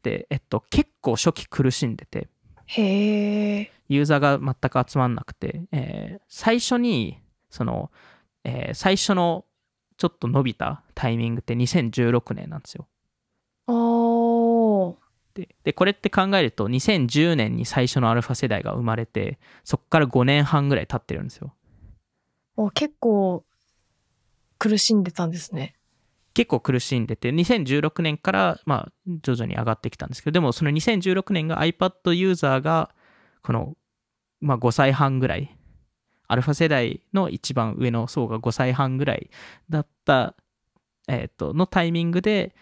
[0.04, 2.28] で、えっと、結構初期苦しんでて、
[2.66, 3.72] へえ。
[3.90, 4.54] ユーザーが全
[4.84, 7.92] く集まんなくて、えー最初に、その、
[8.44, 9.46] えー最初の
[9.98, 12.88] ちょっと伸びたタイミングって2016年なんですよ。
[15.34, 21.54] で、でこれって考えると、2010年に最初のアルファ世代が生まれて、そこから5年半ぐらい経ってるんですよ。
[22.58, 23.44] お結構
[24.60, 25.76] 苦しんでたんですね。
[26.34, 28.92] 結構苦しんでて、2016年から、まあ、
[29.24, 32.94] 徐々に上がってきたんですけど、でもその2016年が iPad ユーザーが、
[33.42, 33.76] この、
[34.40, 35.58] まあ、5歳半ぐらい、
[36.28, 39.30] アルファ世代の一番上の層が5歳半ぐらい
[39.70, 40.36] だった、
[41.10, 42.56] えっ、と、のタイミングで、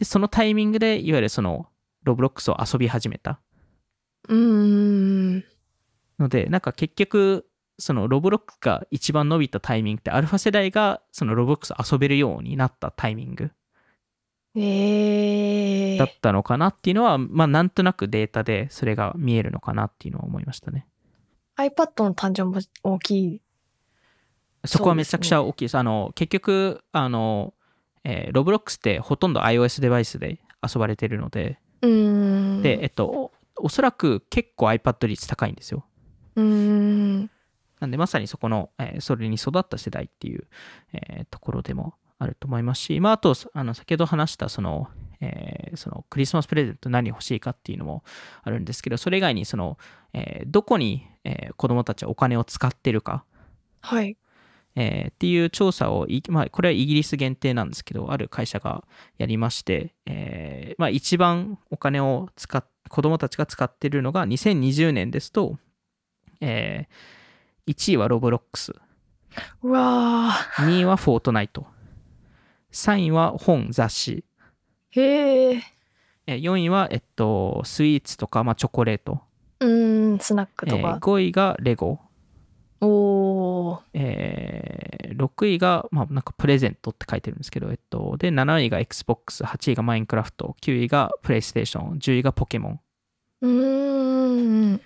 [0.00, 1.68] で、そのタイミングで、いわゆるその、
[2.04, 3.38] ロブロックスを遊び始めた。
[4.30, 5.44] うーん。
[6.18, 7.46] ので、なんか結局、
[7.78, 13.50] そのロブロックが一番伸びたタイミングって、アルファ世代がそのロブロックス遊べるようになったタイミング
[14.56, 20.86] ええだったのかなっていうのは、まあなんとなくデータでそれが見えるのかなっていうのは思いましたね。
[21.56, 23.42] iPad の誕生も大きい。
[24.64, 25.78] そこはめちゃくちゃ大きいです。
[25.78, 27.54] あの、結局、あの、
[28.04, 31.58] えー、ロブロックスってほとんど iOS デバイスで遊ばれてるので。
[32.62, 35.84] で、えっと、おおそらく結構 iPad 率高いんですよ。
[36.36, 37.30] うーん。
[37.80, 40.46] なんでまさにそこの、えーそれに育った世代っていう、
[40.92, 44.88] えーところでもあると思いますし、まあ、あと、あの先ほど話したその、
[45.20, 48.02] えーそのクリスマスプレゼント何欲しいかっていうのも
[48.42, 49.78] あるんですけど、それ以外にその、
[50.12, 53.24] えーどこに、えー子供たちはお金を使ってるか、
[53.80, 54.16] はい。
[54.76, 58.84] えーっていう調査をい、まあ、これはイギリス限定なんですけど、ある会社が
[59.18, 65.58] やりまして、えーまあ、一番お金を使っ、子供たちが使ってるのが2020年ですと、
[66.40, 66.86] え
[67.66, 68.72] 1位はロブロックス、
[69.62, 71.66] うわ2位はフォートナイト、
[72.72, 75.00] 3位は本、雑誌、ー。
[75.00, 75.62] へえ。
[76.26, 79.20] えー4位は、えっと、スイーツとか、まあ、チョコレート、
[79.60, 80.98] うーん、スナックえーとか。
[81.00, 82.00] 5位がレゴ、
[82.80, 83.80] おー。
[83.94, 92.80] えー6位が、まあ、なんかプレゼントって書いてるんですけど、えっと、で、7位が Xbox、8位がマインクラフト、9位がプレイステーション、10位がポケモン。
[93.42, 94.80] うーん。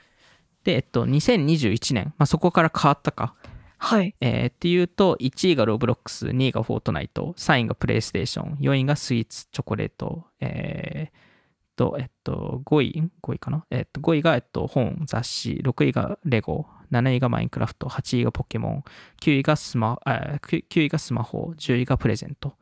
[0.65, 3.35] で、えっと、2021年、まあ、そこから変わったか、
[3.79, 4.15] はい。
[4.21, 13.67] えーっていうと、1位がロブロックス、2位がフォートナイト、3位がプレイステーション、4位がスイーツ、チョコレート、えーと、えっと、5位、ん ?5 位かな？
[13.71, 18.85] えっと、5位が、えっと、本、雑誌、6位がレゴ、7位がマインクラフト、8位がポケモン、
[19.21, 22.53] 9位がスマ、あ 9, 9位がスマホ、10位がプレゼントっ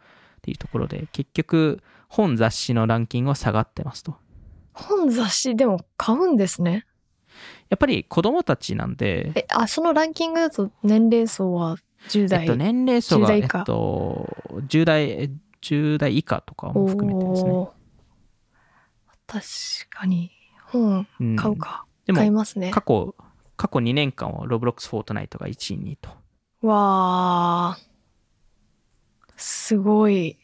[0.43, 4.17] ていうところで、結局、本雑誌のランキングは下がってますと。
[4.73, 6.87] 本雑誌でも買うんですね。
[7.69, 11.77] やっぱり子供たちなんで、え、あ、そのランキングだと年齢層は
[12.09, 12.43] 10代。
[12.43, 14.37] えっと、年齢層が、10代えっ以下と、
[14.69, 15.31] 10代、
[15.63, 17.69] 10代以下とかも含めてですね。
[19.27, 19.45] 確
[19.89, 20.31] かに。
[20.67, 21.87] 本うん買うか。
[22.07, 22.71] でも、買いますね。
[22.71, 23.15] 過去、
[23.57, 26.11] 過去2年間はロブロックス・フォートナイトが1位にと。
[26.67, 27.93] わー。
[29.37, 30.39] すごい。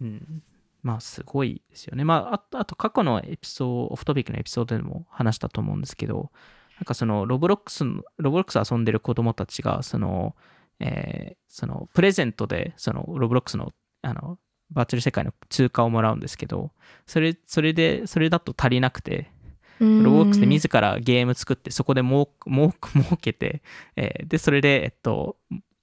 [0.00, 0.42] うん。
[0.82, 2.04] まあ、すごいですよね。
[2.04, 6.30] まあ、あと、あと過去のエピソード、オフトピックのエピソードでも話したと思うんですけど、
[6.76, 10.36] なんかその、ロブロックスの、ロブロックス遊んでる子供たちが、その、
[10.80, 13.72] えーその、プレゼントで、その、ロブロックスの、
[14.02, 14.38] あの、
[14.70, 16.72] バーチャル世界の通貨をもらうんですけど、
[17.06, 19.30] それ、それで、それだと足りなくて、
[19.80, 22.28] ロロブロックスで自らゲーム作って、そこで儲
[23.20, 23.62] けて、
[23.96, 25.36] えーで、それで、えっと、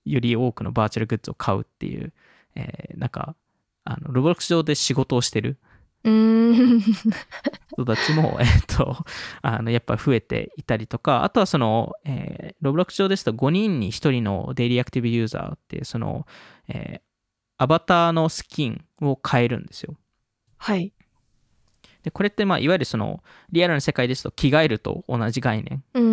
[0.05, 2.13] より多くのバーチャルグッズを買うっていう、
[2.55, 3.35] えーなんか、
[3.83, 5.57] あの、ロブロックス上で仕事をしてる。
[7.73, 9.05] 人たちも、えっと、
[9.41, 16.25] あの、やっぱ増えていたりとか、あとはその、えーロブロックス上ですと5人に1人のデイリーアクティブユーザーって、その、
[16.67, 17.01] えー
[17.57, 19.95] アバターのスキンを変えるんですよ。
[20.57, 20.93] はい。
[22.03, 25.83] で、これって、まあ、いわゆるその、リアルな世界ですと着替えると同じ概念。
[25.93, 26.03] うー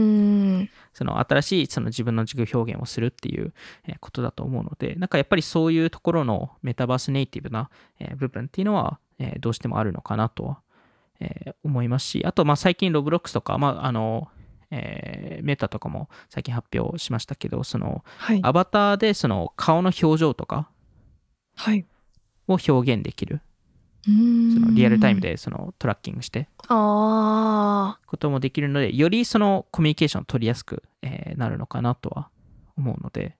[0.62, 0.70] ん。
[0.92, 3.52] その新しいその自分の自己表現をするっていう
[3.86, 7.70] えーことだと思うので、なんかやっぱりそういうところのメタバースネイティブな
[8.00, 10.58] えー部分っていうのはえーどうしてもあるのかなとは
[11.20, 14.28] えー思いますし、あとまあ最近ロブロックスとか、まああの、
[14.72, 18.40] えーメタとかも最近発表しましたけど、そのはい。
[18.42, 20.68] アバターでその顔の表情とか
[21.54, 21.86] はい。
[22.48, 23.40] を表現できる、
[24.54, 25.20] そのリアルタイム。
[25.20, 32.30] でそのトラッキングしてあこともできるので、よりそのコミュニケーションを取りやすく、えーなるのかなとは
[32.76, 33.36] 思うので。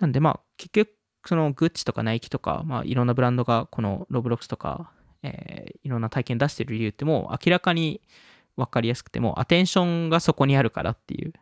[0.00, 0.90] なんでまあ、結局、
[1.26, 4.90] そのグッチとかナイキとか、まあいろんなブランドがこのロブロックスとか、
[5.22, 8.00] えーいろんな体験出してる理由ってもう明らかに
[8.56, 11.32] 分かりやすくても、アテンションがそこにあるからっていう。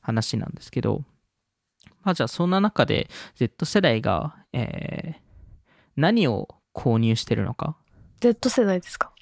[0.00, 1.04] 話なんですけど、
[2.02, 5.30] まあじゃあそんな中で Z 世代が、えー
[5.96, 7.76] 何を購入してるのか
[8.20, 9.12] ？Z 世代ですか？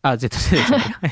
[0.00, 0.86] あ、Z 世代じゃない。
[1.02, 1.10] えっ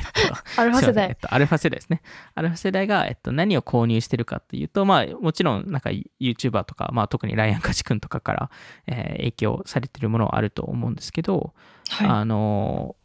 [0.54, 1.16] とアルファ世すいませんえっ代。
[1.16, 2.02] と、アルファ世代ですね。
[2.34, 8.50] アルファ世代が、えっと、何を購入してるかっていうと、まあ、もちろん、なんか YouTuber とか、まあ、特にライアンカジ君とかから、
[8.86, 11.52] えー影響されてるものはあると思うんですけど、
[11.90, 12.96] はあの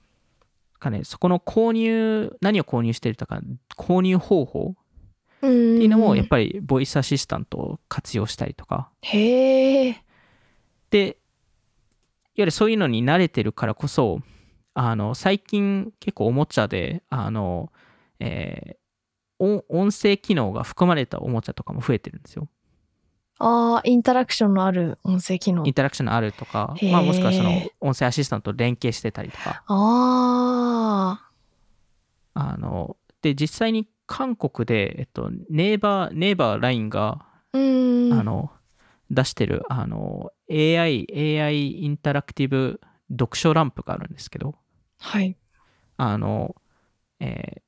[0.79, 3.41] かね、そこの購入、何を購入してるとか、
[3.75, 4.75] 購入方法。
[5.47, 10.03] っていうのも、やっぱり、ボイスアシスタントを活用したりとか、へえ。
[10.89, 11.15] で、いわ
[12.35, 14.21] ゆるそういうのに慣れてるからこそ、
[14.73, 17.71] あの、最近結構おもちゃで、あの、
[18.19, 18.81] えー
[19.43, 22.47] 音音声機能が含まれたおもちゃとかも増えてるんですよ。
[23.39, 25.73] ああ、インタラクションのある音声機能イン。
[25.73, 31.27] タラクションのあるとかまあもしくはその音声アシスタントと連携してたりとか、あ
[32.35, 37.57] あの、で、実際に韓国で、えっと、ネイバー、ネイバーラインが、あ。
[38.23, 38.51] の、
[39.09, 44.55] 出してる、あの、AI、AI インタラクティブ読書ランプがあるんですけど、
[44.99, 45.37] はい。
[45.95, 46.55] あの、
[47.19, 47.61] えー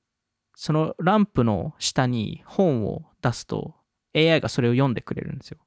[0.56, 3.74] そのランプの下に本を出すと
[4.14, 5.58] AI がそれを読んでくれるんですよ。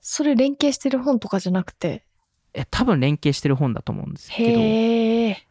[0.00, 2.06] それ連携してる本とかじゃなくて？
[2.54, 5.47] え多分連携してる本だと思うんですけど、へえ。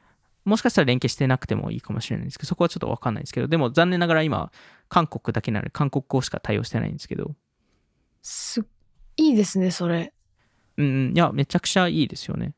[0.47, 4.51] もしかしたら連携してなくてもいいかもしれないんですけど、そこはちょっとわかんないんですけど、でも残念ながら今、
[4.89, 7.35] 韓国だけなので韓国語しか対応してないんですけど、
[8.21, 8.65] す
[9.17, 10.13] いいですね、それ。
[10.77, 12.53] うん、いや、めちゃくちゃいいですよね。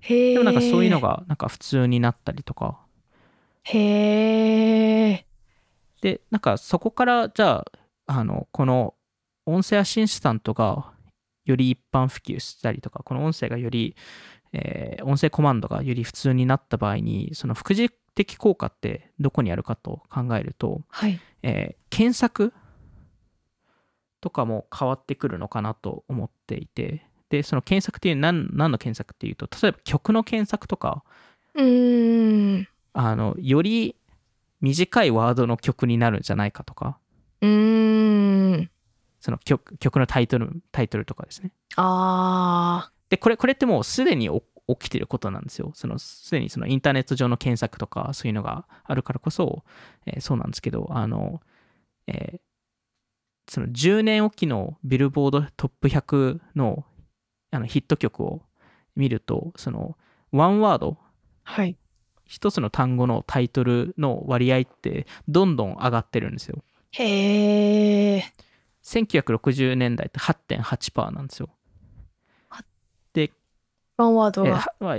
[0.00, 0.32] へえ。
[0.34, 1.00] でもなんかそういうの。
[1.00, 2.78] がなんか普通になったりとか、
[3.64, 5.26] へえ。
[6.00, 7.64] で、なんかそこからじゃ
[8.06, 8.94] あ、あの、この
[9.46, 10.92] 音声アシスタントが
[11.44, 13.96] より一般普及したりとか、この音声がより、
[14.52, 21.18] えー音声コマンドがより普通になった場合に、その副次的効果ってどこにあるかと考えると、はい。
[21.42, 22.52] えー検索
[24.22, 31.02] とかも変わってくるのかなと思っていて、で、その検索っていう何何の検索っていうと、例えば曲の検索とか、
[31.54, 32.68] うーん。
[32.92, 33.96] あの、より
[34.60, 36.98] 短いワードの曲になるんじゃないかとか、
[37.40, 38.70] うーん。
[39.20, 41.52] その曲曲のタイトル、タイトルとかですね。
[41.76, 42.92] ああ。
[43.12, 45.72] で、これ、これってもうすでにお起きてることなんですよ。
[45.74, 49.64] その、すでにそのインターネット上の検索とか、そういうのがあるからこそ、
[50.06, 51.42] えーそうなんですけど、あの、
[52.06, 52.40] えー
[53.50, 56.86] その10年おきのビルボードトップ100の
[57.50, 58.40] あのヒット曲を
[58.96, 59.98] 見ると、その、
[60.30, 60.96] ワンワード、
[61.42, 61.76] はい。
[62.24, 66.64] 一つの単語のタイトルの割合ってどんどん上がってるんですよ。
[66.92, 68.24] へえ。
[68.84, 71.50] 1960年代って8.8%なんですよ。
[73.98, 74.56] で、ワンワードえーが。
[74.58, 74.98] はまあ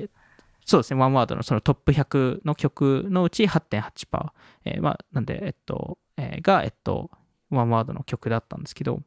[0.66, 4.32] そうですね、ワンワードのそのトップ100の曲のうち8.8%、
[4.66, 7.12] えーまあ、なんで、えっと、えーが、えっと、
[7.50, 9.02] ワンワードの曲だったんですけど、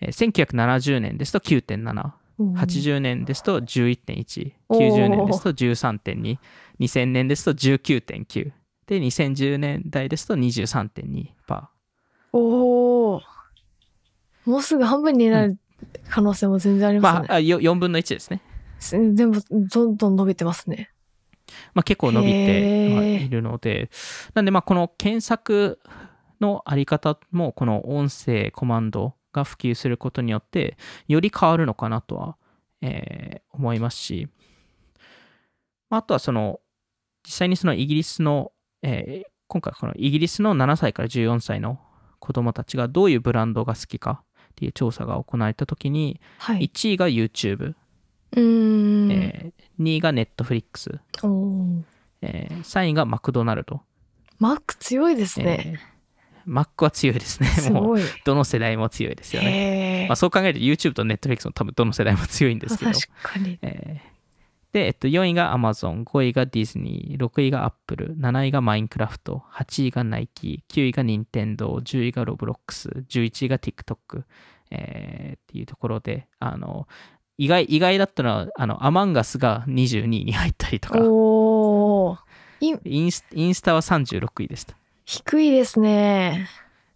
[0.00, 6.38] えー1970年ですと9.7、うん80年ですと11.1、おー90年ですと13.2、
[6.80, 8.52] 2000年ですと19.9、
[8.86, 11.66] で、2010年代ですと23.2%。
[12.32, 13.22] おお。
[14.44, 15.58] もうすぐ半分になる
[16.08, 17.26] 可能性も全然ありますね。
[17.28, 18.42] まあ、あよ4分の1ですね。
[18.80, 20.90] す全部どんどん伸びてますね。
[21.74, 23.90] まあ、結構伸びているので、
[24.34, 25.80] なんでまあこの検索
[26.40, 30.76] のあり方もこの音声コマンドが普及することによって
[31.08, 32.36] より変わるのかなとは、
[32.80, 34.28] えー思いますし、
[35.90, 36.60] まああとはその
[37.24, 38.52] 実際にそのイギリスの、
[38.82, 41.80] えー今回このイギリスの7歳から14歳の
[42.20, 46.70] 子供たちがどういうブランドが好きかっていう調査が行われたときに、はい。
[46.72, 47.74] 1位が YouTube、
[48.32, 49.12] うーん。
[49.12, 51.82] えー2位が Netflix、おー
[52.22, 53.80] えー3位がマクドナルド。
[54.38, 55.64] マック強いですね。
[55.66, 56.00] えー
[56.46, 57.48] マックは強いですね。
[57.48, 58.02] もう、すごい。
[58.24, 60.06] どの世代も強いですよね。
[60.08, 60.16] まあ、。
[60.16, 62.92] そう考えると YouTube と Netflix も多分どの世代も強いんですけど。
[62.92, 63.58] 確かに。
[63.62, 64.10] えー
[64.72, 74.22] で、えっと、4位が Amazon、5位がディズニー、6位が Apple、7位が Minecraft、8位が Nike、9位が Nintendo、10位が Roblox、11位が TikTok、
[74.70, 76.86] えーっていうところで、あの、
[77.42, 82.18] 意外、意外だったのは、あの、アマンガスが22位に入ったりとか、お
[82.60, 84.76] インスインスタは36位でした。
[85.06, 86.48] 低いですね。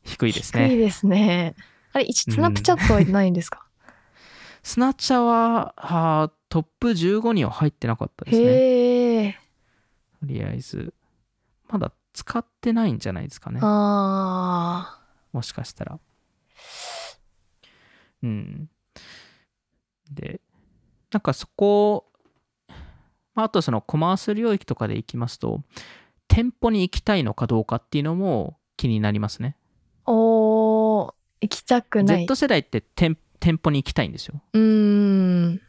[0.02, 0.68] 低いですね。
[0.68, 1.54] 低いですね。
[1.94, 3.64] あれ、スナップチャットはないんですか？
[4.62, 9.40] スナッチャーはあートップ15には入ってなかったですね。
[10.20, 10.92] とりあえず。
[11.70, 13.60] まだ使ってないんじゃないですかね。
[13.62, 15.00] あ
[15.32, 15.98] もしかしたら。
[18.22, 18.68] うん。
[20.10, 20.40] で、
[21.12, 22.06] なんかそこ、
[23.34, 25.62] まあ、あとそのコマース領域とかでいきますと、
[26.28, 29.56] 店舗に行きたいのかどうかっていうのも気になりますね。
[30.06, 30.10] ー。
[30.10, 31.14] おー。
[31.42, 32.26] 行きたくない。
[32.26, 34.40] Z 世代って店店舗に行きたいんですよ。
[34.54, 35.60] うーん。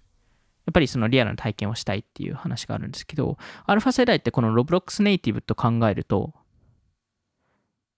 [0.66, 6.34] やっぱりそのリアルな体験をしたいっていう話があるんですけど、アルファ世代ってこの Roblox ネイティブと考えると、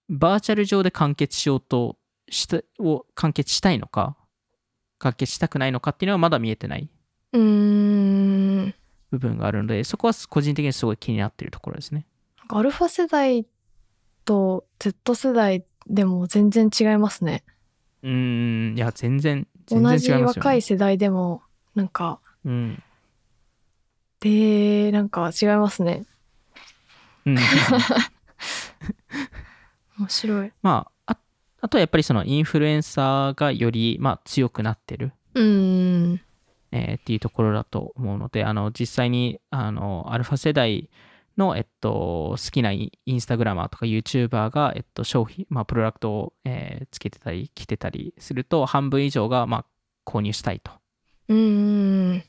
[0.08, 1.96] バーチャル上で完結しようと
[2.28, 4.16] した、を完結したいのか、
[4.98, 6.88] 完結したくないのかっていうのはまだ見えてない
[7.32, 8.74] うーん。
[9.10, 12.06] 部分があるので、そこは個人的にすごい気になっているところですね。
[12.48, 13.46] アルファ世代
[14.24, 17.44] と Z 世代でも全然違いますね。
[18.02, 20.24] うーん、いや、全然、全然違い同じますよ、ね。
[20.26, 21.42] 若い世代でも、
[21.74, 22.82] なんか、うん。
[24.20, 26.04] で、なんか違いますね。
[27.24, 27.36] うん。
[29.98, 30.52] 面白い。
[30.62, 30.92] まあ、
[31.60, 35.12] ああとはやっぱりそのインフルエンサーがより、まあ、強くなってる。
[35.34, 36.20] うーん。
[36.70, 40.90] えーっていうところだと思うので、あの、実際に、あの、アルファ世代
[41.36, 49.64] の、えっと、好きなイインスタグラマーとか YouTuber が、えっと、商品、まあ、プロダクトを、えーつけてたり、着てたりすると、半分以上が、まあ、
[50.04, 50.72] 購入したいと
[51.28, 52.22] うーん。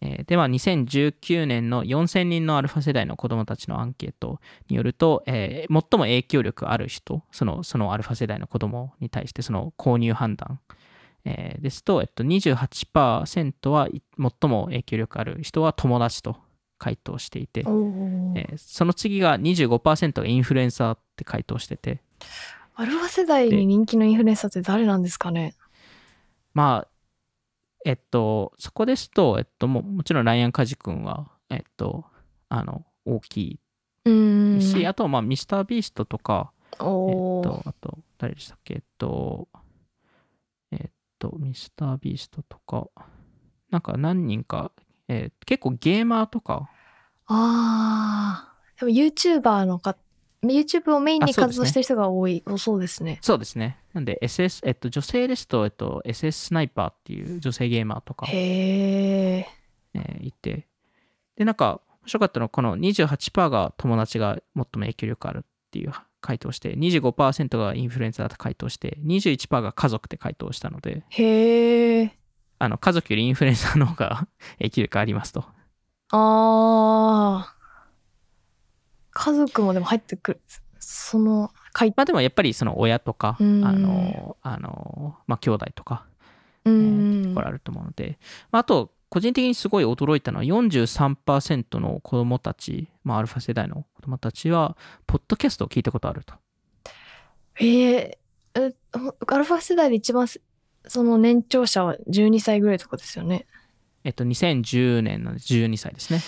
[0.00, 10.60] えーでは2019年の4000人のアルファ世代の子どもたちのアンケートによると、えー最も影響力ある人そのそのアルファ世代の子どもに対してその購入判断、
[11.24, 16.36] えーですと、えっと、28%はい最も影響力ある人は友達と
[16.78, 22.00] 回答していて、えーその次が25%がインフルエンサーって回答してて。
[22.80, 25.54] アルファ世代に人気のインフルエンサーって誰なんですかね？
[26.54, 26.88] まあ
[27.88, 32.04] えっとそこですと、えっと、ももちろんライアン・カジ君はえっと
[32.50, 33.58] あの大き
[34.04, 38.74] いし、あとまあミスター・ビーストとかえっとあと誰でしたっけ？
[38.74, 39.48] えっと
[40.70, 42.88] えっとミスター・ビーストとか
[43.70, 44.70] なんか何人か、
[45.08, 46.68] えー結構ゲーマーとか。
[47.26, 49.96] ああでも YouTuber のか
[50.42, 53.18] YouTube をメインに活動してる人が多い、多そうですね。
[53.22, 53.78] そうですね。
[53.92, 59.46] なんで SS えっと女性ですと、えっと、SS スナイパーっていう女性ゲーマーとかへえ
[59.94, 60.68] えーいて、
[61.36, 72.12] で、なんか、面白かったのは、この28%が友達が最も影響力あるっていう回答して、25%がインフルエンザだと回答して、21%が家族って回答したので、へえ
[72.58, 74.28] あの、家族よりインフルエンザの方が
[74.58, 75.44] 影響力ありますと。
[76.10, 77.57] あー
[79.10, 80.40] 家族もでも入ってくる。
[80.80, 83.72] その回まあでもやっぱりその親とか、あうん。
[83.72, 86.06] の、あの、まあ兄弟とか、
[86.64, 88.18] うえん、ーところあると思うので、
[88.50, 96.34] まあ、あと、個人的にすごい驚いたのは43%の子供たち、まあ、アルファ世代の子供たちは、ポッドキャストを聞いたことあると。
[97.54, 98.18] へえ
[98.54, 98.74] え
[99.26, 100.40] アルファ世代で一番す
[100.86, 103.46] その年長者は12歳ぐらいとかですよね。
[104.04, 106.20] えっと、2010年の12歳ですね。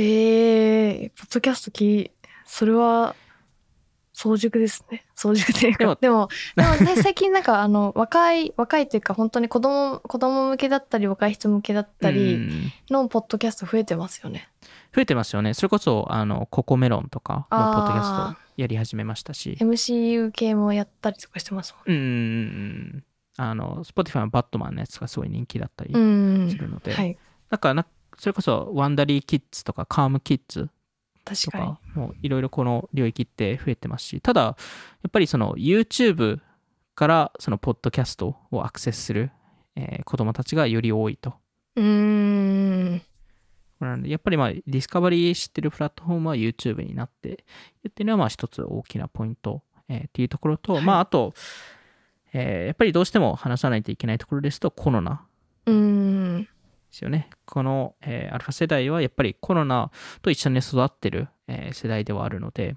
[0.00, 2.10] へえポッドキャストき
[2.44, 3.14] それは
[4.12, 5.04] 早熟ですね。
[5.14, 14.48] 早熟っていうかででもでもね 最近なんかあの若い若いというか本当に子供子供向けだったり若い人向けだったうりんのポッドキャスト増えてますよね。
[14.96, 15.52] 増えてますよね。
[15.52, 19.58] それこそ、あの、ココメロンとかもポッドキャストやり始めましたし。
[19.60, 23.04] MCU 系もやったりとかしてますもうんうんうん。
[23.36, 27.18] あの、Spotify のバットマンのやつがすごい人気だったりするので、はい。
[27.50, 27.86] なんかな、
[28.18, 30.68] それこそ、ワンダリーキッズとか、カームキッズ
[31.24, 34.56] と確かもういろいろこの領域って増えてますし、ただ、や
[35.08, 36.40] っぱりその YouTube
[36.94, 39.30] からそのポッドキャストをアクセスする、
[39.74, 41.34] えー子供たちがより多いと。
[41.74, 43.02] うーん。
[43.80, 50.84] なので、やっぱりまあ、ディスカバリー知ってるプラットフォームは YouTube になっているっていうのは、まあ一つ大きなポイント、えーっていうところと、はい。
[50.84, 51.34] まああと、
[52.32, 55.26] えーやっぱりどうしても話さないといけないところですと、コロナ
[55.66, 56.48] うーん
[56.96, 57.28] ですよね。
[57.44, 59.90] この、えーアルファ世代はやっぱりコロナ
[60.22, 62.76] と一緒に育ってる、えー世代ではあるので、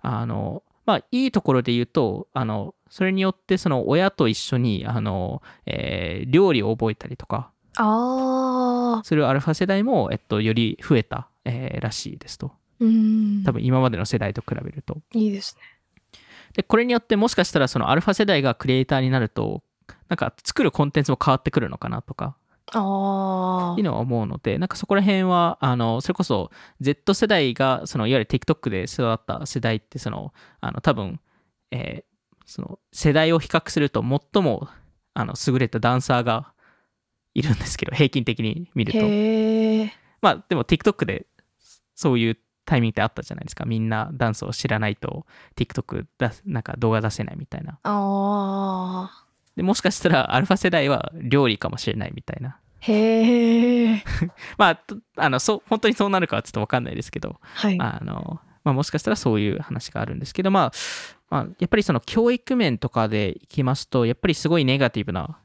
[0.00, 12.52] あの、まあ、いいところで言うと、あの、それによって、その親と一緒に、あの、えー料理を覚えたりとか、ああするアルファ世代も、えっと、より増えた、えーらしいですと。
[12.80, 14.98] うーん多分今までの世代と比べると。
[15.14, 15.62] いいですね
[16.52, 19.62] で、これによってもしかしたらそのアルファ世代がクリエイターになると、
[20.08, 22.37] なんか作るコンテンツも変わってくるのかなとか、あ
[22.68, 26.50] っていうのは思うので、なんかそこら辺は、あの、それこそ
[26.80, 31.20] Z 世代が、そのいわゆる TikTok で育った世代って、その、あの、多分、
[31.70, 32.08] えー
[32.48, 34.68] その世代を比較すると最も、
[35.12, 36.54] あの、優れたダンサーが
[37.34, 38.98] いるんですけど、平均的に見ると。
[40.22, 41.26] まあ、でも TikTok で
[41.94, 43.66] そういうタイミングってあったじゃないですか。
[43.66, 47.78] みんなダンスを知らないと TikTok 出すなんか動画出せないみたいな。
[47.82, 49.24] ああ
[49.58, 52.60] でもしかしたらアルファ世代は料理かもしれないみたいな。
[52.78, 54.04] へえ
[54.56, 57.76] まあ、とあの、そう、本当にそうなるかはちょっとわかんないですけど、はい。
[57.80, 60.72] あの、まあ、もしかしたらそういう話があるんですけど、まあ、
[61.28, 65.40] まあ、やっぱりその教育面とかでいきますと、やっぱりすごいネガティブな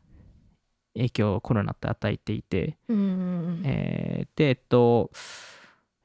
[0.94, 5.10] 影響をコロナって与えていて、うーんえーで、えっと、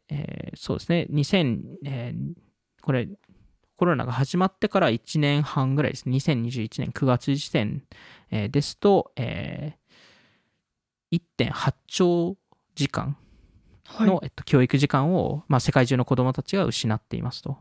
[0.09, 2.32] えーそうですね、2000、えー
[2.80, 3.06] これ、
[3.79, 7.85] コロナが始まってから1年半ぐらいですね、2021年9月時点、
[8.31, 12.37] えーですと、えー1.8兆
[12.74, 13.16] 時間
[13.87, 14.07] はい。
[14.07, 17.57] の、えっと、教育時間を、まあ、世界中の子どもたちが失っていますと、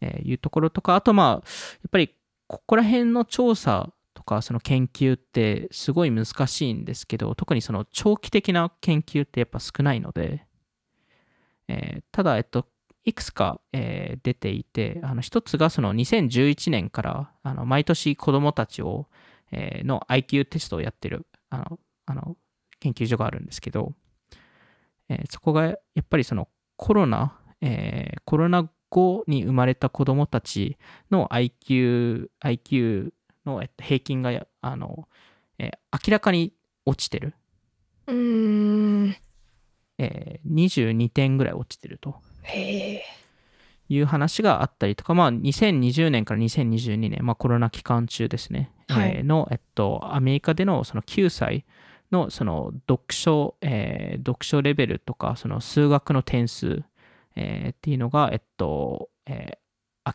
[0.00, 1.42] えーいうところとか、あと、まあ、やっ
[1.90, 2.14] ぱり
[2.46, 10.46] ここら辺の調査とか、その研究ってすごい難しいんですけど、特にその長期的な研究ってやっぱ少ないので、
[11.68, 12.66] えーただ、えっと、
[13.08, 19.06] いくつか、えー出ていて、あの一つがその2011年からあの毎年子どもたちを、
[19.50, 22.36] えーの IQ テストをやってるあのあの
[22.80, 23.94] 研究所があるんですけど、
[25.08, 30.76] えーそこがやっぱりそのコロナ、えーコロナ後に生まれた子どもたち
[31.10, 33.10] の IQ, IQ
[33.46, 35.08] のえっと平均がやあの、
[35.58, 36.52] えー明らかに
[36.84, 37.34] 落ちてる
[38.06, 38.14] うー
[39.06, 39.16] ん。
[39.98, 42.16] えー22点ぐらい落ちてると。
[43.88, 49.16] いう話があったりとか、まあ、2020年から2022年、まあ、コロナ期間中ですね、はい。
[49.18, 51.64] えーの、えっと、アメリカでのその9歳
[52.10, 56.82] のその読書、えー読書レベルとか、その数学の点数、
[57.34, 59.58] えーっていうのが、えっと、えー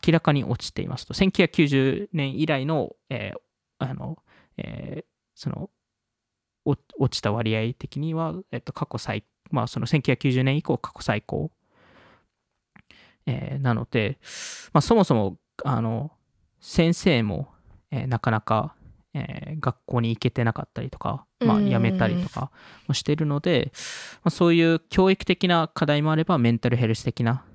[0.08, 1.14] 明らかに落ちていますと。
[1.14, 3.40] 1990年以来の、えー
[3.80, 4.18] あの、
[4.58, 5.06] えー
[5.36, 5.70] その、
[6.66, 11.52] お落ちた割合的には、えっと、過去最、まあ、その1990年以降、過去最高
[13.26, 14.18] えーなので、
[14.74, 16.12] まあ、そもそもあの
[16.60, 17.50] 先生も、
[17.92, 18.76] えーなかなか、
[19.14, 22.52] えー学校に行けてなかったりとか、まあ、うん辞めたりとか
[22.88, 23.72] もしているので、
[24.16, 27.46] まあ、そういう教育的な課題もあればメンタルヘルス的な、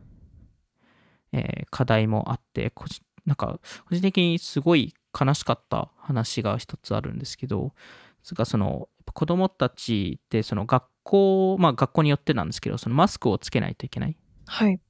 [1.32, 7.74] えー課題もあってこじなんか個人的にすごい悲しかった話が一つあるんですけど
[8.22, 14.16] それがその子供たちってその学校まあ学校によってなんですけどそのマスクをつけないといけない
[14.46, 14.80] はい。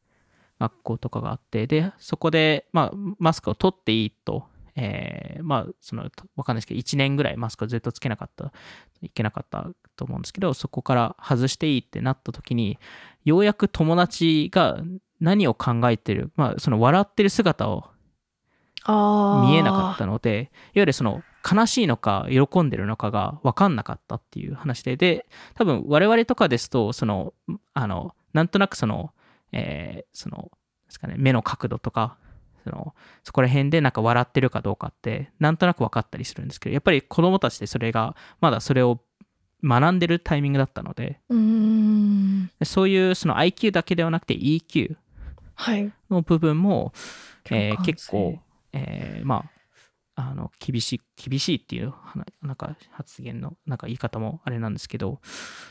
[0.59, 4.44] 学校とかがあって、で、そこで、まあ、マスクを取っていいと、
[4.74, 8.52] えーまあ、その、わかんないですけど、1年ぐらいマスクをずっとつけなかった、
[9.02, 12.78] いけなかったと思うんですけど、そこから外していいってなった時に、
[13.24, 14.80] ようやく友達が
[15.20, 17.86] 何を考えてる、まあ、その笑ってる姿を。
[19.44, 27.34] 見えなかったので、いわゆるその悲しいのか喜んでるのかが分かんなかったっていう話で、で、多分我々とかですと、その、
[27.74, 29.12] あの、なんとなくその、
[29.53, 30.51] えーその、
[30.86, 32.16] ですかね、目の角度とか、
[32.64, 32.94] その、
[33.24, 39.01] そこら辺でなんか笑ってるかどうかって、なんとなく分かったりするんですけど、やっぱり子供たちでそれが、まだそれを
[39.62, 42.51] 学んでるタイミングだったので、うーん。
[42.64, 44.96] そういうその IQ だけではなくて EQ
[45.55, 45.92] はい。
[46.11, 46.92] の部分も、
[47.46, 48.38] えー共感性結構、
[48.72, 49.51] えーま
[50.16, 51.94] あ、あの、厳しい、厳しいっていう、
[52.42, 55.20] なんか発言の、なんか言い方もあれなんですけど、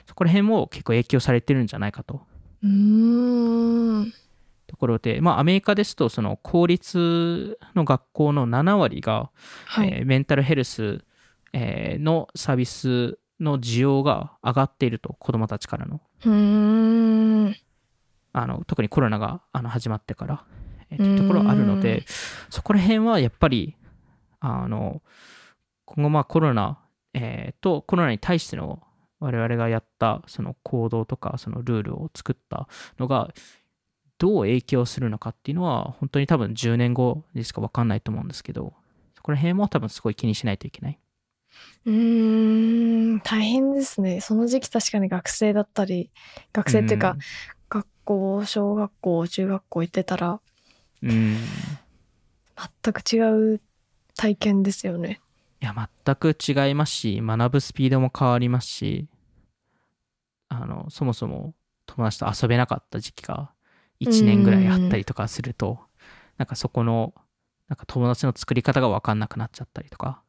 [0.06, 2.22] そこら辺も結構影響されてるんじゃないかと。
[2.64, 4.14] うーん。
[4.68, 9.32] ところで、まあ、アメリカですと、その公立の学校の7割が、
[9.66, 9.90] はい。
[9.90, 11.04] えーメンタルヘルス、
[11.54, 16.02] えーのサービスの需要が上がっていると、子どもたちからの。
[16.26, 17.56] うーん。
[18.34, 20.44] あの特にコロナがあの始まってから、
[20.92, 22.04] えーというところあるので、
[22.50, 23.76] そこら辺はやっぱり、
[24.40, 25.02] あの、
[25.86, 26.80] 今後まあコロナ、
[27.14, 28.84] えーと、コロナに対しての
[29.20, 32.68] 我々がやったその行動とかそのルールを作った
[33.00, 33.34] のが
[34.18, 38.74] どう影響するのかっていうのは本当に多分10年後でしか分かんないと思うんですけど
[39.16, 41.00] そこら辺も多分すごい気にしないといけない。
[41.86, 43.20] うーん。
[43.22, 44.22] 大変ですね。
[44.22, 46.12] その時期確かに学生だったり、
[46.54, 47.20] 学生っていうか、ん
[47.70, 50.40] 学校、小学校、中学校行ってたら、
[51.04, 51.38] うん
[52.84, 53.62] 全く違う
[54.16, 55.22] 体験ですよね。
[55.62, 59.08] いや、全く違いますし、学ぶスピードも変わりますし、
[60.50, 61.54] あの、そもそも
[61.86, 63.52] 友達と遊べなかった時期が
[64.00, 65.80] 1年ぐらいあったりとかすると、
[66.38, 67.14] なんかそこの、
[67.68, 70.22] なんか友達の作り方が分かんなくなっちゃったりとか、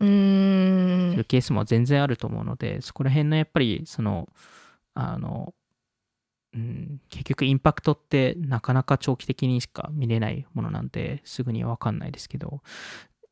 [0.00, 0.08] うー。
[0.08, 4.28] そういうんケースも全然あると思うので、そこら辺のやっぱり、その、
[4.94, 5.54] あの、
[6.52, 12.60] うん、結局インパクトってなかなか長期的にしか見れないものなんですぐには分かんないですけど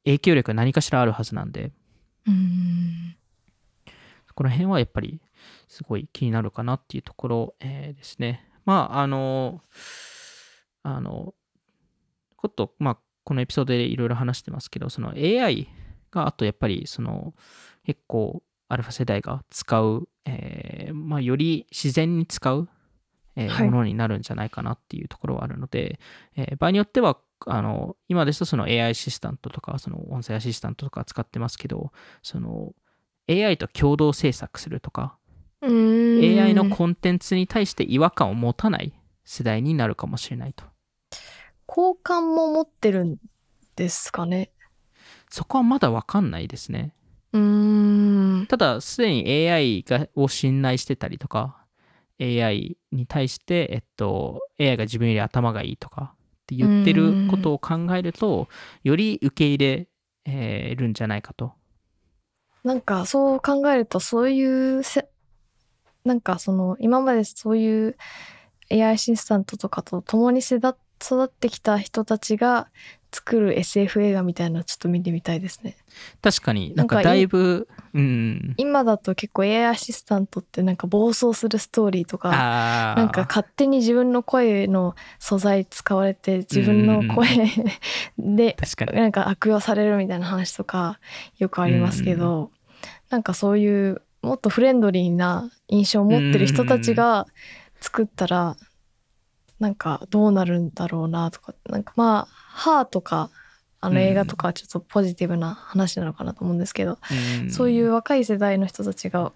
[0.09, 1.71] 影響力は何かしらあるはずなんで
[2.27, 3.17] うーん。
[4.27, 5.21] そこら辺はやっぱり
[5.69, 8.45] すごい気になるかなっていうところ、えーですね。
[8.65, 9.63] まあ、あの、
[10.83, 11.35] あの、
[12.37, 15.69] こと、まあ、このエピソードでいろいろ話してますけど、その AI
[16.11, 17.35] があとやっぱりその
[17.85, 22.69] 結構アルファ世代が使う、えーまあ、より自然に使う、
[23.37, 26.01] えーはいものになるんじゃないかなっていうところはあるので、
[26.37, 32.73] えー場合によってはあの今ですとその AI アシスタントとかその音声アシスタントとか使ってますけどその
[33.29, 35.19] AI と共同制作するとか、
[35.63, 38.93] AI のコンテンツに対して違和感を持たない
[39.25, 40.65] 世代になるかもしれないと。
[41.67, 43.17] 好感も持ってるん
[43.77, 44.51] ですかね？
[45.29, 46.95] そこはまだわかんないですね。
[47.35, 48.47] うーん。
[48.47, 51.67] ただ、すでに AI がを信頼してたりとか、
[52.19, 56.15] AI に対して、えっと、AI が自分より頭がいいとか
[56.49, 58.49] って言ってることを考えると、
[58.83, 59.89] より受け入れ、
[60.25, 61.53] えーるんじゃないかと。
[62.65, 65.09] なんかそう考えるとそういうせ
[66.05, 67.97] なんかその今までそういう
[68.71, 72.69] AI アシスタントとかと共に育育ってきた人たちが
[73.13, 75.77] 作る SF 映画みたいなのちょっと見てみたいですね。
[76.21, 78.55] 確かになんかだいぶ、うん。
[78.57, 82.31] 今だと結構 AI アシスタントってなんか暴走するストーリーとか。
[82.97, 87.27] なんか勝手に自分の声の素材使われて自分の声
[88.19, 88.57] で。
[88.95, 90.99] なんか悪用されるみたいな話とか
[91.39, 92.51] よくありますけど、
[93.11, 97.27] なんかそういうもっとフレンドリーな印象を持ってる人たちが
[97.81, 98.57] 作ったら
[99.61, 103.31] なんかどうなるんだろうなとかなんかまあ「ハーとか
[103.81, 106.99] あの映画とかはちょっとポジティブな話なのかなと思うんですけど、
[107.43, 107.51] うん。
[107.51, 109.33] そういう若い世代の人たちが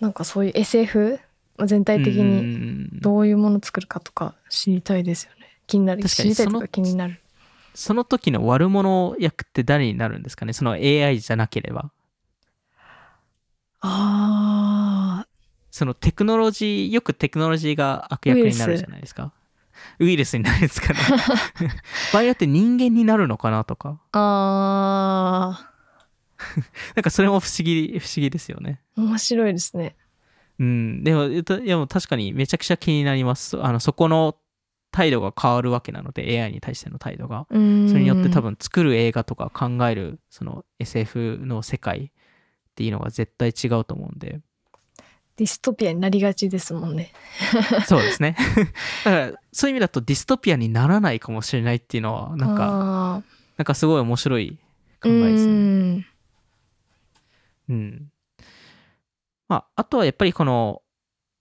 [0.00, 1.20] なんかそういう SF
[1.64, 5.58] 全体的ににどういうもの作るかとか知りたいですよね。
[5.66, 6.02] 気になる。
[6.04, 7.20] 知りたいとか気になる。
[7.74, 10.52] その時の悪者役って誰になるんですかね？
[10.52, 11.90] その AI じゃなければ。
[13.80, 15.26] あ
[15.70, 19.32] そのテクノロジー、よくテクノロジーが悪役になるじゃないですか。
[19.98, 20.98] ウイルスになるんですかね。
[22.12, 24.00] 場合によって人間になるのかなとか。
[24.12, 25.68] ーあ
[26.96, 28.80] なんかそれも不思議、不思議ですよね。
[28.96, 29.96] ー面白いですね
[30.58, 31.04] うん。
[31.04, 33.62] でも、えっとでも確かにめちゃくちゃ気になります。
[33.62, 34.36] あの、そこの
[34.90, 37.46] 態度が変わるわけなので、AI に対しての態度が。
[37.50, 42.12] それによって多分作る映画とか考える、その SF の世界
[42.70, 44.40] っていうのが絶対違うと思うんで。
[45.36, 47.12] ディストピアになりがちですもんね
[47.86, 48.36] そうですね。
[49.04, 53.22] だから、そういう意味だとディストピアにならないかもしれないっていうのは、なんか、か
[53.56, 54.58] なんかすごい面白い
[55.02, 56.06] 考うえですね。
[57.68, 58.12] うん。
[59.48, 60.82] まあ、あとはやっぱりこの、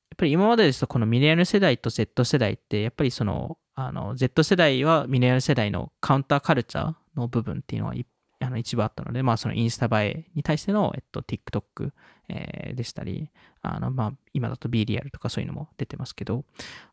[0.09, 8.05] やっぱり今までですとこのミレニアル世代と Z 世代って、やっぱりその、あの、Z 世代はミレニアル世代のカウンターカルチャーの部分っていうのはい
[8.41, 11.91] あの一部あったので、まあそのインスタ映えに対しての、えっと、TikTok、
[12.31, 13.29] えーでしたり、
[13.61, 16.45] あの、まあ今だと B リアルとかそういうのも出てますけど、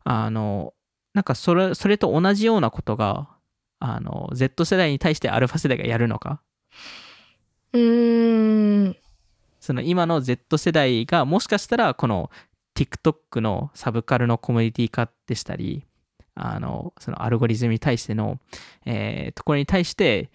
[0.03, 0.73] あの、
[1.13, 3.29] なんかそれ、それと同じようなことが、
[3.79, 6.41] あの、Z 世代に対してアルファ世代がやるのか、
[7.73, 8.95] うーん。
[9.59, 12.31] その今の Z 世代がもしかしたらこの
[12.75, 15.85] TikTok のサブカルのコミュニティ化でしたり、
[16.35, 18.39] あの、そのアルゴリズムに対しての、
[18.85, 20.29] えーところに対して、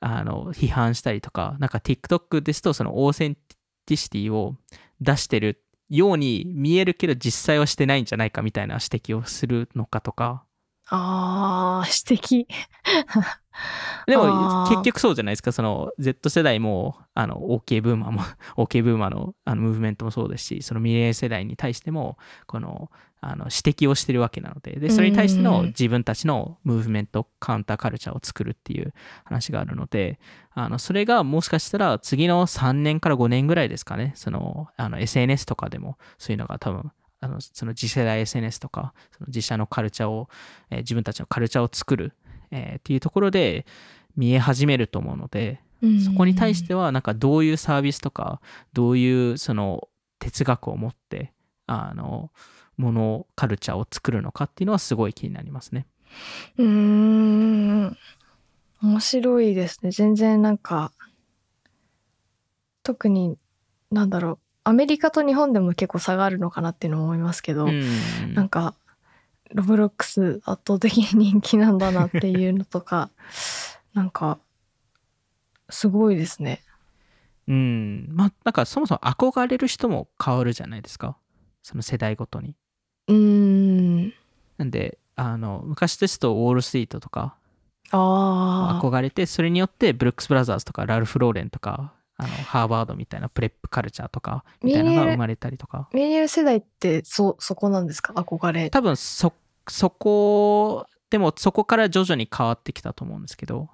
[0.00, 3.36] あの、批判したりとか、なんか TikTok ですとそのオーセン
[3.86, 4.56] ティシティを
[5.00, 10.44] 出してるように見えるけど実際はしてないんじゃないかみたいな指摘をするのかとか、
[10.88, 12.46] あー指摘。
[14.06, 18.22] でも結局そうじゃないですか、その Z 世代も、あの OK ブーマーも、
[18.56, 22.90] OK ブーマーのあのムーブメントもそうですし、そのミレー世代に対しても、この
[23.24, 28.92] あの指摘をしてるわけなので、で、それに対してうんの自分たちのムーブメント、カウンターカルチャーを作るっていう
[29.24, 30.18] 話があるので、
[30.54, 36.90] あのそれがもしかしたら次の3年から5年ぐらいですかね、そのあの SNS とかでもそういうのが多分、
[37.20, 40.28] あのその次世代 SNS とか、その自社のカルチャーを、
[40.70, 42.14] えー自分たちのカルチャーを作る、
[42.52, 43.66] えーっていうところで
[44.16, 45.60] 見え始めると思うので、
[46.04, 48.40] そこに対してはなんかどういうサービスとか
[48.72, 49.88] どういうその
[50.20, 51.32] 哲学を持って
[51.66, 52.30] あの
[52.76, 55.86] ものカルチャーを作るのかっていうのはすごい気になりますね。
[56.58, 57.96] うーん。
[58.82, 59.90] 面白いですね。
[59.90, 60.92] 全然なんか
[62.82, 63.36] 特に
[63.90, 64.38] なんだろう。
[64.64, 68.34] アメリカと日本でも結構差があるのかなっていうのも思いますけど、うん。
[68.34, 68.74] なんか
[69.54, 73.10] ロブロックス圧倒的に人気なんだなっていうのとか
[73.94, 74.38] なんか
[75.70, 76.62] すごいですね。
[77.48, 81.16] うんまあなんかそもそも憧れる人も変わるじゃないですか
[81.62, 82.54] その世代ごとに。
[83.08, 84.12] うーん
[84.58, 87.36] なんであの昔ですとウォール・ストリートとか
[87.90, 95.88] ああ憧れてそれによってブルックス・ブラザーズとかラルフ・ローレンとかあのハーバードみたいなプレップカルチャーとかみたいなのが生まれたりとか。
[95.92, 98.12] メニュー世代ってそそこなんですか？
[98.14, 98.70] 憧れ。
[98.70, 99.32] 多分そ
[99.68, 103.68] そこでもそこから徐々に変わってきたと思うんですけど。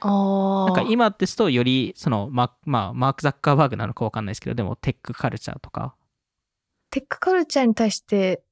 [0.00, 5.94] ああなんか今ですとよりそのマ,、まあ、マーク・ザッカーバーグなのか分かんないですけどでもテックカルチャーとか。
[6.90, 8.42] テックカルチャーに対して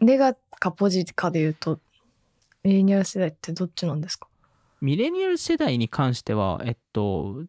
[0.00, 1.80] ネガかポジかで言うと
[2.62, 4.28] ミレニアル世代ってどっちなんですか？
[4.80, 7.42] ミレニアル世代に関してはえっと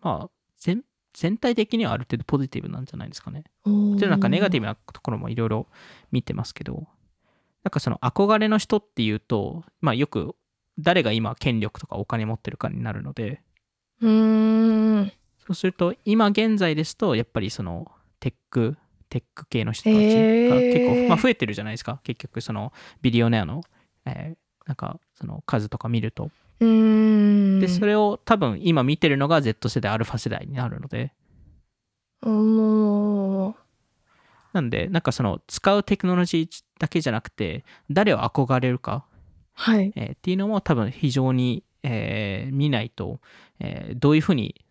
[0.00, 3.44] まあ全全体的にはある程度ポジティブなんじゃないですかね。
[3.64, 5.68] ちょっとなんかネガティブなところもいろいろ
[6.10, 6.88] 見てますけど
[7.64, 10.34] なんかその憧れの人っていうとまあよく
[10.78, 13.42] 誰が今権力とかお金持ってるかになるので。
[14.00, 15.12] ブうーん。
[15.38, 17.90] そうすると、今現在ですと、やっぱりその
[18.20, 18.76] テック、
[19.08, 20.16] テック系の人たち
[20.48, 22.00] が結構、まあ増えてるじゃないですか。
[22.04, 23.62] 結局、そのビリオネアの、
[24.06, 26.30] えーなんか、その数とか見ると。
[26.60, 27.58] うーん。
[27.58, 31.12] で、それを多分今見てるのが Z 世代、アルファ世代になるので、
[32.24, 33.54] もう
[34.52, 39.04] なんで、なんかその使うテクノロジーだけじゃなくて、誰を憧れるか、
[39.54, 39.92] はい。
[39.96, 43.20] えーっていうのも多分非常に、えー見ないと、
[43.60, 44.64] えーどういうふうに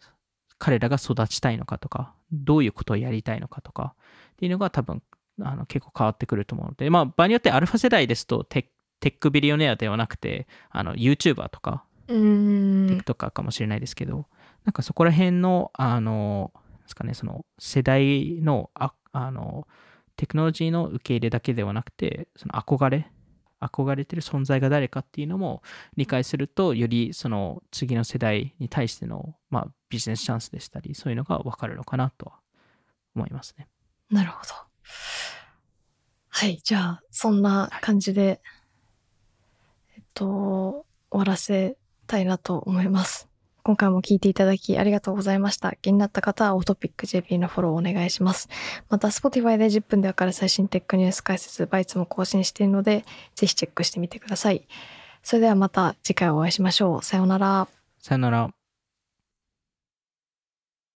[0.57, 3.95] 彼らが育ちたいのかとか、どういうことをやりたいのかとか
[4.33, 5.01] っていうのが多分
[5.41, 8.69] あの結構変わってくると思うので、まあ場合によってアルファ世代ですとテ
[8.99, 12.87] テックビリオネアではなくて、あの YouTuber とかうーん。
[12.99, 14.27] TikToker かもしれないですけど、
[14.65, 16.51] なんかそこら辺の、あの、
[16.83, 19.67] ですかね、その世代のああの
[20.15, 23.11] テクノロジーの受け入れだけではなくて、その憧れ、
[23.59, 25.61] 憧れてる存在が誰かっていうのも
[25.95, 32.39] 理解すると、よりその次の世代に対しての、まあ、ビジネスチャンスでしたり、そういうのが分かるのかなとは
[33.15, 33.67] 思いますね。
[34.09, 34.53] なるほど。
[36.29, 38.41] はい、じゃあ、そんな感じで、
[39.95, 43.30] えっと、終わらせたいなと思います。
[43.63, 45.73] 今回も聞いていただきありがとうございました。
[45.81, 48.49] 気になった方は、オートピック JP のフォローお願いします。
[48.89, 53.05] また、Spotify で10分でわかる最新テックニュース解説、バイツも更新しているので、
[53.35, 54.67] ぜひチェックしてみてください。
[55.23, 57.03] それではまた次回お会いしましょう。
[57.03, 57.67] さようなら。
[57.99, 58.60] さようなら。